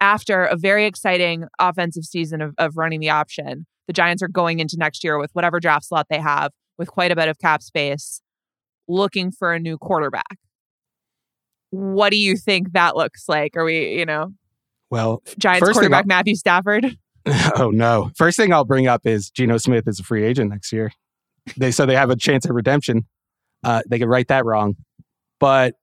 after 0.00 0.44
a 0.44 0.56
very 0.56 0.86
exciting 0.86 1.44
offensive 1.58 2.04
season 2.04 2.40
of, 2.40 2.54
of 2.58 2.76
running 2.76 3.00
the 3.00 3.10
option, 3.10 3.66
the 3.86 3.92
Giants 3.92 4.22
are 4.22 4.28
going 4.28 4.58
into 4.58 4.76
next 4.78 5.04
year 5.04 5.18
with 5.18 5.30
whatever 5.32 5.60
draft 5.60 5.86
slot 5.86 6.06
they 6.08 6.20
have, 6.20 6.52
with 6.78 6.88
quite 6.88 7.10
a 7.10 7.16
bit 7.16 7.28
of 7.28 7.38
cap 7.38 7.62
space, 7.62 8.20
looking 8.88 9.30
for 9.30 9.52
a 9.52 9.60
new 9.60 9.78
quarterback. 9.78 10.38
What 11.70 12.10
do 12.10 12.16
you 12.16 12.36
think 12.36 12.72
that 12.72 12.96
looks 12.96 13.28
like? 13.28 13.56
Are 13.56 13.64
we, 13.64 13.98
you 13.98 14.06
know, 14.06 14.32
well, 14.90 15.22
Giants 15.38 15.70
quarterback 15.70 16.06
Matthew 16.06 16.34
Stafford? 16.34 16.96
Oh 17.56 17.70
no! 17.70 18.10
First 18.16 18.38
thing 18.38 18.54
I'll 18.54 18.64
bring 18.64 18.86
up 18.86 19.06
is 19.06 19.28
Geno 19.28 19.58
Smith 19.58 19.86
is 19.86 20.00
a 20.00 20.02
free 20.02 20.24
agent 20.24 20.50
next 20.50 20.72
year. 20.72 20.90
They 21.56 21.70
so 21.70 21.84
they 21.84 21.94
have 21.94 22.10
a 22.10 22.16
chance 22.16 22.46
at 22.46 22.54
redemption. 22.54 23.06
Uh, 23.62 23.82
they 23.88 23.98
could 23.98 24.08
write 24.08 24.28
that 24.28 24.46
wrong, 24.46 24.76
but 25.38 25.74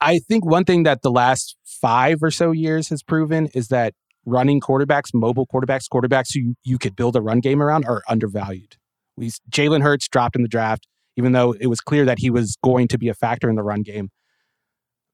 I 0.00 0.18
think 0.18 0.44
one 0.44 0.64
thing 0.64 0.84
that 0.84 1.02
the 1.02 1.10
last 1.10 1.56
five 1.64 2.22
or 2.22 2.30
so 2.30 2.52
years 2.52 2.90
has 2.90 3.02
proven 3.02 3.48
is 3.54 3.68
that 3.68 3.94
running 4.26 4.60
quarterbacks, 4.60 5.12
mobile 5.12 5.46
quarterbacks, 5.46 5.88
quarterbacks 5.92 6.34
who 6.34 6.40
you, 6.40 6.54
you 6.62 6.78
could 6.78 6.94
build 6.94 7.16
a 7.16 7.22
run 7.22 7.40
game 7.40 7.62
around 7.62 7.86
are 7.86 8.02
undervalued. 8.08 8.76
We 9.16 9.30
Jalen 9.50 9.82
Hurts 9.82 10.08
dropped 10.08 10.36
in 10.36 10.42
the 10.42 10.48
draft, 10.48 10.86
even 11.16 11.32
though 11.32 11.52
it 11.60 11.66
was 11.66 11.80
clear 11.80 12.04
that 12.04 12.18
he 12.18 12.30
was 12.30 12.56
going 12.62 12.88
to 12.88 12.98
be 12.98 13.08
a 13.08 13.14
factor 13.14 13.48
in 13.48 13.56
the 13.56 13.62
run 13.62 13.82
game. 13.82 14.10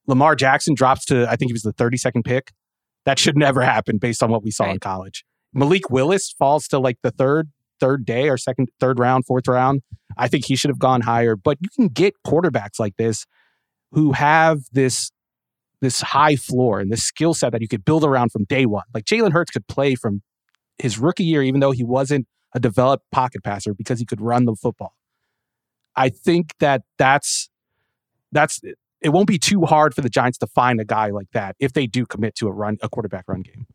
Lamar 0.07 0.35
Jackson 0.35 0.75
drops 0.75 1.05
to 1.07 1.29
I 1.31 1.37
think 1.37 1.51
he 1.51 1.53
was 1.53 1.63
the 1.63 1.73
32nd 1.73 2.25
pick. 2.25 2.53
That 3.07 3.19
should 3.19 3.37
never 3.37 3.63
happen 3.63 3.99
based 3.99 4.23
on 4.23 4.31
what 4.31 4.43
we 4.43 4.51
saw 4.51 4.65
right. 4.65 4.75
in 4.75 4.81
college. 4.81 5.25
Malik 5.53 5.91
Willis 5.91 6.33
falls 6.39 6.69
to 6.69 6.79
like 6.79 6.99
the 7.03 7.11
third 7.11 7.49
third 7.81 8.05
day 8.05 8.29
or 8.29 8.37
second 8.37 8.69
third 8.79 8.99
round, 8.99 9.25
fourth 9.27 9.49
round. 9.49 9.83
I 10.17 10.29
think 10.29 10.45
he 10.45 10.55
should 10.55 10.69
have 10.69 10.79
gone 10.79 11.01
higher, 11.01 11.35
but 11.35 11.59
you 11.61 11.69
can 11.75 11.89
get 11.89 12.15
quarterbacks 12.27 12.79
like 12.79 12.97
this 12.97 13.27
who 13.93 14.13
have 14.13 14.61
this 14.73 15.11
this 15.81 16.03
high 16.03 16.37
floor 16.37 16.79
and 16.79 16.93
this 16.93 17.03
skill 17.03 17.33
set 17.33 17.53
that 17.53 17.63
you 17.63 17.69
could 17.69 17.85
build 17.85 18.05
around 18.05 18.31
from 18.31 18.45
day 18.45 18.67
one. 18.67 18.85
Like 18.93 19.05
Jalen 19.05 19.33
Hurts 19.33 19.51
could 19.51 19.67
play 19.67 19.95
from 19.95 20.23
his 20.79 20.99
rookie 20.99 21.25
year, 21.25 21.43
even 21.43 21.61
though 21.61 21.71
he 21.71 21.85
wasn't 21.85 22.27
a 22.55 22.61
developed 22.61 23.05
pocket 23.11 23.43
passer 23.43 23.73
because 23.73 23.99
he 23.99 24.05
could 24.05 24.21
run 24.21 24.45
the 24.45 24.55
football. 24.55 24.95
I 25.97 26.09
think 26.09 26.55
that 26.59 26.83
that's 26.99 27.51
that's 28.33 28.61
it 29.01 29.11
won't 29.11 29.27
be 29.27 29.39
too 29.39 29.65
hard 29.65 29.95
for 29.95 30.03
the 30.03 30.09
Giants 30.09 30.39
to 30.39 30.47
find 30.47 30.81
a 30.81 30.85
guy 30.85 31.09
like 31.09 31.31
that 31.33 31.57
if 31.59 31.73
they 31.73 31.87
do 31.87 32.07
commit 32.07 32.35
to 32.37 32.49
a 32.49 32.53
run 32.53 32.79
a 32.83 32.89
quarterback 32.89 33.25
run 33.29 33.43
game. 33.43 33.67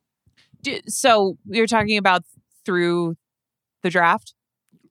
So 0.88 1.38
you're 1.46 1.68
talking 1.68 1.98
about 1.98 2.24
through 2.66 3.16
the 3.84 3.90
draft 3.90 4.34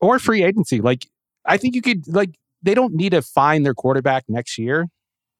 or 0.00 0.18
free 0.18 0.42
agency. 0.42 0.80
Like 0.80 1.06
I 1.44 1.56
think 1.56 1.74
you 1.74 1.82
could 1.82 2.06
like 2.08 2.36
they 2.62 2.74
don't 2.74 2.94
need 2.94 3.10
to 3.10 3.22
find 3.22 3.64
their 3.64 3.74
quarterback 3.74 4.24
next 4.28 4.58
year. 4.58 4.88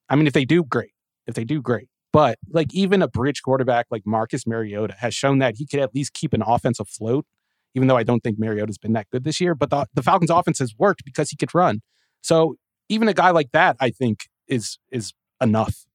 I 0.08 0.16
mean, 0.16 0.26
if 0.26 0.32
they 0.32 0.44
do, 0.44 0.64
great. 0.64 0.92
If 1.26 1.34
they 1.34 1.44
do, 1.44 1.62
great. 1.62 1.88
But 2.12 2.38
like 2.50 2.72
even 2.74 3.02
a 3.02 3.08
bridge 3.08 3.42
quarterback 3.42 3.86
like 3.90 4.02
Marcus 4.06 4.46
Mariota 4.46 4.94
has 4.98 5.14
shown 5.14 5.38
that 5.38 5.56
he 5.56 5.66
could 5.66 5.80
at 5.80 5.94
least 5.94 6.12
keep 6.12 6.32
an 6.32 6.42
offense 6.46 6.78
afloat, 6.78 7.26
even 7.74 7.88
though 7.88 7.96
I 7.96 8.02
don't 8.02 8.20
think 8.20 8.38
Mariota's 8.38 8.78
been 8.78 8.92
that 8.92 9.08
good 9.10 9.24
this 9.24 9.40
year. 9.40 9.54
But 9.54 9.70
the, 9.70 9.86
the 9.94 10.02
Falcons' 10.02 10.30
offense 10.30 10.58
has 10.58 10.74
worked 10.78 11.04
because 11.04 11.30
he 11.30 11.36
could 11.36 11.54
run. 11.54 11.80
So 12.22 12.56
even 12.88 13.08
a 13.08 13.14
guy 13.14 13.30
like 13.30 13.52
that, 13.52 13.76
I 13.80 13.90
think, 13.90 14.28
is 14.48 14.78
is 14.90 15.12
enough. 15.40 15.86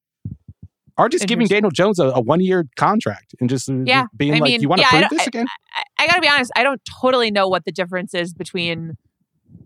Or 0.97 1.07
just 1.07 1.27
giving 1.27 1.47
Daniel 1.47 1.71
Jones 1.71 1.97
a, 1.97 2.07
a 2.07 2.19
one 2.19 2.41
year 2.41 2.65
contract 2.75 3.33
and 3.39 3.49
just 3.49 3.69
uh, 3.69 3.75
yeah. 3.85 4.07
being 4.17 4.33
I 4.33 4.39
like, 4.39 4.51
mean, 4.51 4.61
you 4.61 4.67
want 4.67 4.81
to 4.81 4.87
yeah, 4.91 5.07
prove 5.07 5.17
this 5.17 5.27
again? 5.27 5.47
I, 5.47 5.79
I, 5.79 6.03
I 6.03 6.07
got 6.07 6.15
to 6.15 6.21
be 6.21 6.27
honest, 6.27 6.51
I 6.57 6.63
don't 6.63 6.81
totally 7.01 7.31
know 7.31 7.47
what 7.47 7.63
the 7.63 7.71
difference 7.71 8.13
is 8.13 8.33
between 8.33 8.97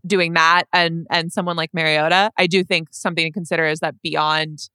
doing 0.06 0.34
that 0.34 0.66
and 0.72 1.08
and 1.10 1.32
someone 1.32 1.56
like 1.56 1.74
Mariota. 1.74 2.30
I 2.38 2.46
do 2.46 2.64
think 2.64 2.90
something 2.92 3.26
to 3.26 3.32
consider 3.32 3.66
is 3.66 3.80
that 3.80 3.96
beyond 4.04 4.70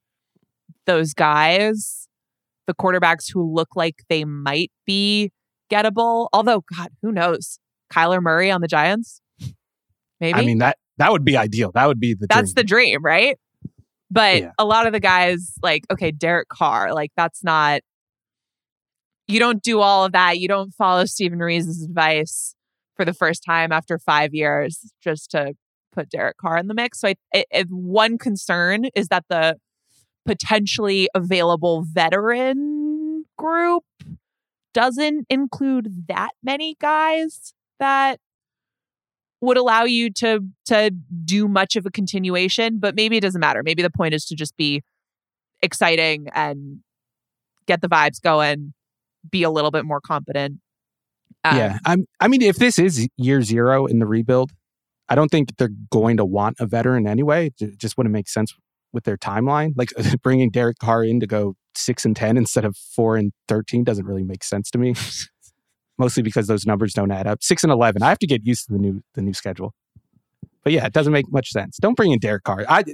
those 0.86 1.14
guys, 1.14 2.08
the 2.66 2.74
quarterbacks 2.74 3.32
who 3.32 3.54
look 3.54 3.76
like 3.76 4.02
they 4.08 4.24
might 4.24 4.72
be 4.84 5.30
gettable, 5.70 6.28
although 6.32 6.64
God, 6.74 6.88
who 7.02 7.12
knows? 7.12 7.58
Kyler 7.92 8.20
Murray 8.20 8.50
on 8.50 8.60
the 8.60 8.68
Giants? 8.68 9.20
Maybe. 10.20 10.38
I 10.38 10.44
mean 10.44 10.58
that 10.58 10.76
that 10.98 11.12
would 11.12 11.24
be 11.24 11.36
ideal. 11.36 11.70
That 11.72 11.86
would 11.86 12.00
be 12.00 12.14
the 12.14 12.26
That's 12.28 12.52
dream. 12.52 12.54
the 12.54 12.64
dream, 12.64 13.02
right? 13.02 13.38
But 14.10 14.38
yeah. 14.38 14.50
a 14.58 14.64
lot 14.64 14.86
of 14.86 14.92
the 14.92 15.00
guys, 15.00 15.52
like, 15.62 15.84
okay, 15.90 16.10
Derek 16.10 16.48
Carr, 16.48 16.92
like, 16.92 17.10
that's 17.16 17.44
not, 17.44 17.82
you 19.26 19.38
don't 19.38 19.62
do 19.62 19.80
all 19.80 20.06
of 20.06 20.12
that. 20.12 20.38
You 20.38 20.48
don't 20.48 20.72
follow 20.72 21.04
Steven 21.04 21.38
Ruiz's 21.38 21.84
advice 21.84 22.54
for 22.96 23.04
the 23.04 23.12
first 23.12 23.44
time 23.44 23.70
after 23.70 23.98
five 23.98 24.34
years 24.34 24.92
just 25.02 25.30
to 25.32 25.54
put 25.92 26.08
Derek 26.08 26.38
Carr 26.38 26.56
in 26.56 26.68
the 26.68 26.74
mix. 26.74 27.00
So, 27.00 27.08
I, 27.08 27.14
it, 27.32 27.46
it, 27.50 27.66
one 27.70 28.18
concern 28.18 28.86
is 28.94 29.08
that 29.08 29.24
the 29.28 29.56
potentially 30.24 31.08
available 31.14 31.84
veteran 31.86 33.24
group 33.36 33.84
doesn't 34.74 35.26
include 35.28 36.06
that 36.08 36.30
many 36.42 36.76
guys 36.80 37.54
that 37.78 38.20
would 39.40 39.56
allow 39.56 39.84
you 39.84 40.10
to 40.10 40.40
to 40.66 40.90
do 41.24 41.48
much 41.48 41.76
of 41.76 41.86
a 41.86 41.90
continuation, 41.90 42.78
but 42.78 42.94
maybe 42.94 43.16
it 43.16 43.20
doesn't 43.20 43.40
matter. 43.40 43.62
Maybe 43.62 43.82
the 43.82 43.90
point 43.90 44.14
is 44.14 44.24
to 44.26 44.34
just 44.34 44.56
be 44.56 44.82
exciting 45.62 46.28
and 46.34 46.80
get 47.66 47.80
the 47.80 47.88
vibes 47.88 48.20
going, 48.20 48.72
be 49.30 49.42
a 49.42 49.50
little 49.50 49.70
bit 49.70 49.84
more 49.84 50.00
competent. 50.00 50.60
Um, 51.44 51.56
yeah, 51.56 51.78
I'm. 51.84 52.06
I 52.20 52.28
mean, 52.28 52.42
if 52.42 52.56
this 52.56 52.78
is 52.78 53.08
year 53.16 53.42
zero 53.42 53.86
in 53.86 54.00
the 54.00 54.06
rebuild, 54.06 54.52
I 55.08 55.14
don't 55.14 55.30
think 55.30 55.56
they're 55.56 55.70
going 55.90 56.16
to 56.16 56.24
want 56.24 56.56
a 56.58 56.66
veteran 56.66 57.06
anyway. 57.06 57.52
It 57.60 57.78
just 57.78 57.96
wouldn't 57.96 58.12
make 58.12 58.28
sense 58.28 58.54
with 58.92 59.04
their 59.04 59.16
timeline. 59.16 59.72
Like 59.76 59.90
bringing 60.22 60.50
Derek 60.50 60.78
Carr 60.78 61.04
in 61.04 61.20
to 61.20 61.26
go 61.26 61.54
six 61.78 62.04
and 62.04 62.14
ten 62.16 62.36
instead 62.36 62.64
of 62.64 62.76
four 62.76 63.16
and 63.16 63.32
thirteen 63.46 63.84
doesn't 63.84 64.06
really 64.06 64.24
make 64.24 64.44
sense 64.44 64.70
to 64.70 64.78
me. 64.78 64.94
mostly 65.98 66.22
because 66.22 66.46
those 66.46 66.64
numbers 66.64 66.94
don't 66.94 67.10
add 67.10 67.26
up. 67.26 67.42
Six 67.42 67.64
and 67.64 67.72
eleven. 67.72 68.02
I 68.02 68.08
have 68.08 68.18
to 68.20 68.26
get 68.26 68.46
used 68.46 68.66
to 68.66 68.72
the 68.72 68.78
new 68.78 69.02
the 69.14 69.22
new 69.22 69.34
schedule. 69.34 69.74
But 70.64 70.72
yeah, 70.72 70.86
it 70.86 70.92
doesn't 70.92 71.12
make 71.12 71.30
much 71.30 71.50
sense. 71.50 71.76
Don't 71.78 71.94
bring 71.94 72.12
in 72.12 72.18
Derek 72.18 72.44
Carr. 72.44 72.64
I 72.68 72.84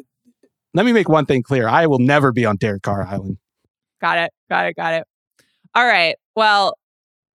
let 0.73 0.87
me 0.87 0.93
make 0.93 1.09
one 1.09 1.27
thing 1.27 1.43
clear. 1.43 1.69
I 1.69 1.87
will 1.87 1.99
never 1.99 2.33
be 2.33 2.45
on 2.45 2.57
Derek 2.57 2.83
Carr 2.83 3.05
Island. 3.05 3.39
Got 4.01 4.19
it. 4.19 4.33
Got 4.49 4.67
it. 4.67 4.77
Got 4.77 4.95
it. 4.95 5.07
All 5.75 5.87
right. 5.87 6.17
Well, 6.35 6.77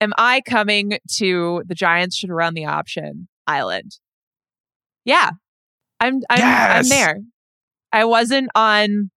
am 0.01 0.13
I 0.17 0.41
coming 0.41 0.99
to 1.17 1.63
the 1.65 1.75
Giants 1.75 2.17
should 2.17 2.31
run 2.31 2.53
the 2.53 2.65
option 2.65 3.27
island? 3.47 3.97
Yeah. 5.05 5.31
I'm 5.99 6.21
I'm 6.29 6.39
yes! 6.39 6.85
I'm 6.85 6.89
there. 6.89 7.19
I 7.91 8.05
wasn't 8.05 8.49
on 8.55 9.09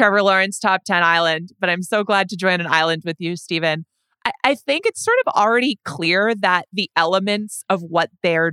Trevor 0.00 0.22
Lawrence 0.22 0.58
top 0.58 0.84
10 0.86 1.02
island, 1.02 1.50
but 1.60 1.68
I'm 1.68 1.82
so 1.82 2.04
glad 2.04 2.30
to 2.30 2.36
join 2.36 2.58
an 2.58 2.66
island 2.66 3.02
with 3.04 3.16
you, 3.18 3.36
Steven. 3.36 3.84
I, 4.24 4.32
I 4.42 4.54
think 4.54 4.86
it's 4.86 5.04
sort 5.04 5.18
of 5.26 5.34
already 5.34 5.78
clear 5.84 6.34
that 6.36 6.64
the 6.72 6.90
elements 6.96 7.64
of 7.68 7.82
what 7.82 8.08
they're 8.22 8.52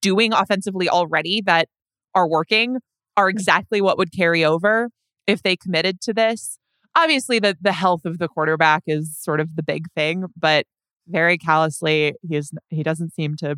doing 0.00 0.32
offensively 0.32 0.88
already 0.88 1.42
that 1.46 1.66
are 2.14 2.28
working 2.28 2.76
are 3.16 3.26
mm. 3.26 3.30
exactly 3.30 3.80
what 3.80 3.98
would 3.98 4.12
carry 4.12 4.44
over 4.44 4.90
if 5.26 5.42
they 5.42 5.56
committed 5.56 6.00
to 6.02 6.14
this. 6.14 6.60
obviously 6.94 7.40
the 7.40 7.56
the 7.60 7.72
health 7.72 8.04
of 8.04 8.18
the 8.18 8.28
quarterback 8.28 8.84
is 8.86 9.18
sort 9.18 9.40
of 9.40 9.56
the 9.56 9.64
big 9.64 9.86
thing, 9.96 10.26
but 10.36 10.64
very 11.08 11.38
callously, 11.38 12.14
he 12.22 12.36
is 12.36 12.52
he 12.68 12.84
doesn't 12.84 13.12
seem 13.12 13.34
to 13.38 13.56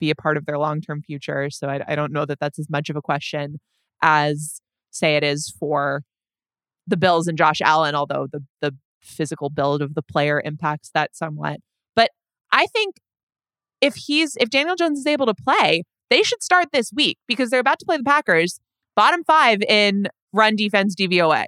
be 0.00 0.08
a 0.08 0.14
part 0.14 0.38
of 0.38 0.46
their 0.46 0.56
long 0.56 0.80
term 0.80 1.02
future. 1.02 1.50
So 1.50 1.68
I, 1.68 1.82
I 1.86 1.94
don't 1.94 2.12
know 2.12 2.24
that 2.24 2.40
that's 2.40 2.58
as 2.58 2.70
much 2.70 2.88
of 2.88 2.96
a 2.96 3.02
question 3.02 3.60
as 4.00 4.62
say 4.90 5.16
it 5.16 5.22
is 5.22 5.54
for 5.60 6.02
the 6.86 6.96
Bills 6.96 7.26
and 7.26 7.38
Josh 7.38 7.60
Allen, 7.60 7.94
although 7.94 8.26
the 8.30 8.44
the 8.60 8.74
physical 9.02 9.50
build 9.50 9.82
of 9.82 9.94
the 9.94 10.02
player 10.02 10.40
impacts 10.44 10.90
that 10.94 11.14
somewhat. 11.14 11.60
But 11.94 12.10
I 12.52 12.66
think 12.66 12.96
if 13.80 13.94
he's 13.94 14.36
if 14.36 14.50
Daniel 14.50 14.76
Jones 14.76 15.00
is 15.00 15.06
able 15.06 15.26
to 15.26 15.34
play, 15.34 15.82
they 16.10 16.22
should 16.22 16.42
start 16.42 16.68
this 16.72 16.90
week 16.94 17.18
because 17.26 17.50
they're 17.50 17.60
about 17.60 17.78
to 17.80 17.86
play 17.86 17.96
the 17.96 18.04
Packers, 18.04 18.60
bottom 18.96 19.24
five 19.24 19.62
in 19.62 20.08
run 20.32 20.56
defense 20.56 20.94
DVOA. 20.94 21.46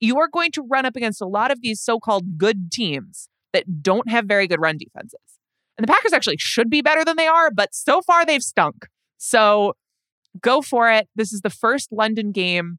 You 0.00 0.18
are 0.18 0.28
going 0.28 0.50
to 0.52 0.62
run 0.62 0.84
up 0.84 0.96
against 0.96 1.22
a 1.22 1.26
lot 1.26 1.50
of 1.50 1.60
these 1.62 1.80
so-called 1.80 2.36
good 2.36 2.70
teams 2.70 3.28
that 3.52 3.82
don't 3.82 4.10
have 4.10 4.26
very 4.26 4.46
good 4.46 4.60
run 4.60 4.76
defenses. 4.76 5.20
And 5.78 5.86
the 5.86 5.92
Packers 5.92 6.12
actually 6.12 6.36
should 6.38 6.68
be 6.68 6.82
better 6.82 7.04
than 7.04 7.16
they 7.16 7.26
are, 7.26 7.50
but 7.50 7.74
so 7.74 8.02
far 8.02 8.26
they've 8.26 8.42
stunk. 8.42 8.86
So 9.16 9.74
go 10.40 10.60
for 10.60 10.90
it. 10.90 11.08
This 11.16 11.32
is 11.32 11.40
the 11.40 11.50
first 11.50 11.92
London 11.92 12.32
game. 12.32 12.78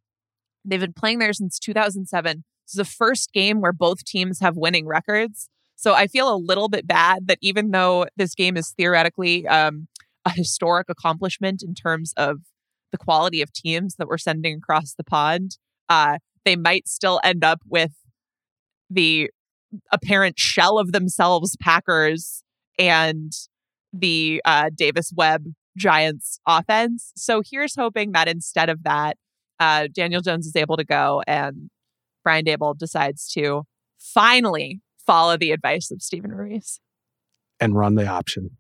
They've 0.65 0.79
been 0.79 0.93
playing 0.93 1.19
there 1.19 1.33
since 1.33 1.59
2007. 1.59 2.43
This 2.65 2.73
is 2.73 2.77
the 2.77 2.85
first 2.85 3.31
game 3.31 3.61
where 3.61 3.73
both 3.73 4.03
teams 4.03 4.39
have 4.39 4.57
winning 4.57 4.87
records. 4.87 5.49
So 5.75 5.93
I 5.93 6.07
feel 6.07 6.33
a 6.33 6.35
little 6.35 6.69
bit 6.69 6.87
bad 6.87 7.27
that 7.27 7.37
even 7.41 7.71
though 7.71 8.07
this 8.17 8.33
game 8.33 8.57
is 8.57 8.73
theoretically 8.75 9.47
um, 9.47 9.87
a 10.25 10.31
historic 10.31 10.89
accomplishment 10.89 11.63
in 11.63 11.75
terms 11.75 12.13
of 12.17 12.39
the 12.91 12.97
quality 12.97 13.41
of 13.41 13.53
teams 13.53 13.95
that 13.95 14.07
we're 14.07 14.17
sending 14.17 14.55
across 14.55 14.93
the 14.93 15.03
pond, 15.03 15.57
uh, 15.87 16.17
they 16.45 16.55
might 16.55 16.87
still 16.87 17.19
end 17.23 17.43
up 17.43 17.61
with 17.67 17.91
the 18.89 19.29
apparent 19.91 20.39
shell 20.39 20.79
of 20.79 20.91
themselves 20.91 21.55
Packers 21.61 22.43
and 22.79 23.31
the 23.93 24.41
uh, 24.45 24.69
Davis 24.73 25.11
Webb 25.15 25.45
Giants 25.77 26.39
offense. 26.47 27.11
So 27.15 27.41
here's 27.45 27.75
hoping 27.75 28.11
that 28.13 28.27
instead 28.27 28.69
of 28.69 28.83
that, 28.83 29.17
uh, 29.59 29.87
Daniel 29.91 30.21
Jones 30.21 30.45
is 30.45 30.55
able 30.55 30.77
to 30.77 30.83
go 30.83 31.21
and 31.27 31.69
Brian 32.23 32.45
Daboll 32.45 32.77
decides 32.77 33.29
to 33.33 33.63
finally 33.97 34.81
follow 35.05 35.37
the 35.37 35.51
advice 35.51 35.91
of 35.91 36.01
Steven 36.01 36.31
Ruiz 36.31 36.79
and 37.59 37.75
run 37.75 37.95
the 37.95 38.07
option. 38.07 38.51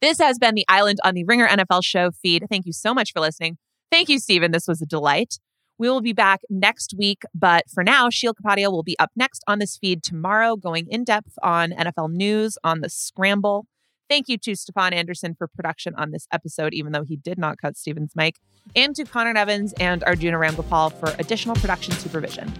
This 0.00 0.18
has 0.18 0.38
been 0.38 0.54
the 0.54 0.64
Island 0.68 0.98
on 1.04 1.14
the 1.14 1.24
Ringer 1.24 1.48
NFL 1.48 1.82
show 1.84 2.10
feed. 2.10 2.46
Thank 2.48 2.66
you 2.66 2.72
so 2.72 2.94
much 2.94 3.12
for 3.12 3.20
listening. 3.20 3.58
Thank 3.90 4.08
you, 4.08 4.18
Steven. 4.18 4.52
This 4.52 4.68
was 4.68 4.80
a 4.80 4.86
delight. 4.86 5.38
We 5.78 5.88
will 5.88 6.00
be 6.00 6.12
back 6.12 6.40
next 6.50 6.94
week, 6.98 7.22
but 7.34 7.64
for 7.72 7.84
now, 7.84 8.10
Sheil 8.10 8.34
Kapadia 8.34 8.70
will 8.70 8.82
be 8.82 8.98
up 8.98 9.10
next 9.14 9.44
on 9.46 9.60
this 9.60 9.76
feed 9.76 10.02
tomorrow, 10.02 10.56
going 10.56 10.86
in 10.88 11.04
depth 11.04 11.38
on 11.42 11.70
NFL 11.70 12.12
news 12.12 12.58
on 12.64 12.80
the 12.80 12.88
scramble. 12.88 13.66
Thank 14.08 14.28
you 14.28 14.38
to 14.38 14.56
Stefan 14.56 14.94
Anderson 14.94 15.34
for 15.34 15.46
production 15.46 15.94
on 15.96 16.12
this 16.12 16.26
episode, 16.32 16.72
even 16.72 16.92
though 16.92 17.04
he 17.04 17.16
did 17.16 17.38
not 17.38 17.58
cut 17.58 17.76
Steven's 17.76 18.16
mic, 18.16 18.36
and 18.74 18.94
to 18.96 19.04
Conor 19.04 19.34
Nevins 19.34 19.74
and 19.74 20.02
Arjuna 20.04 20.38
Ramgopal 20.38 20.92
for 20.98 21.14
additional 21.18 21.54
production 21.56 21.92
supervision. 21.94 22.50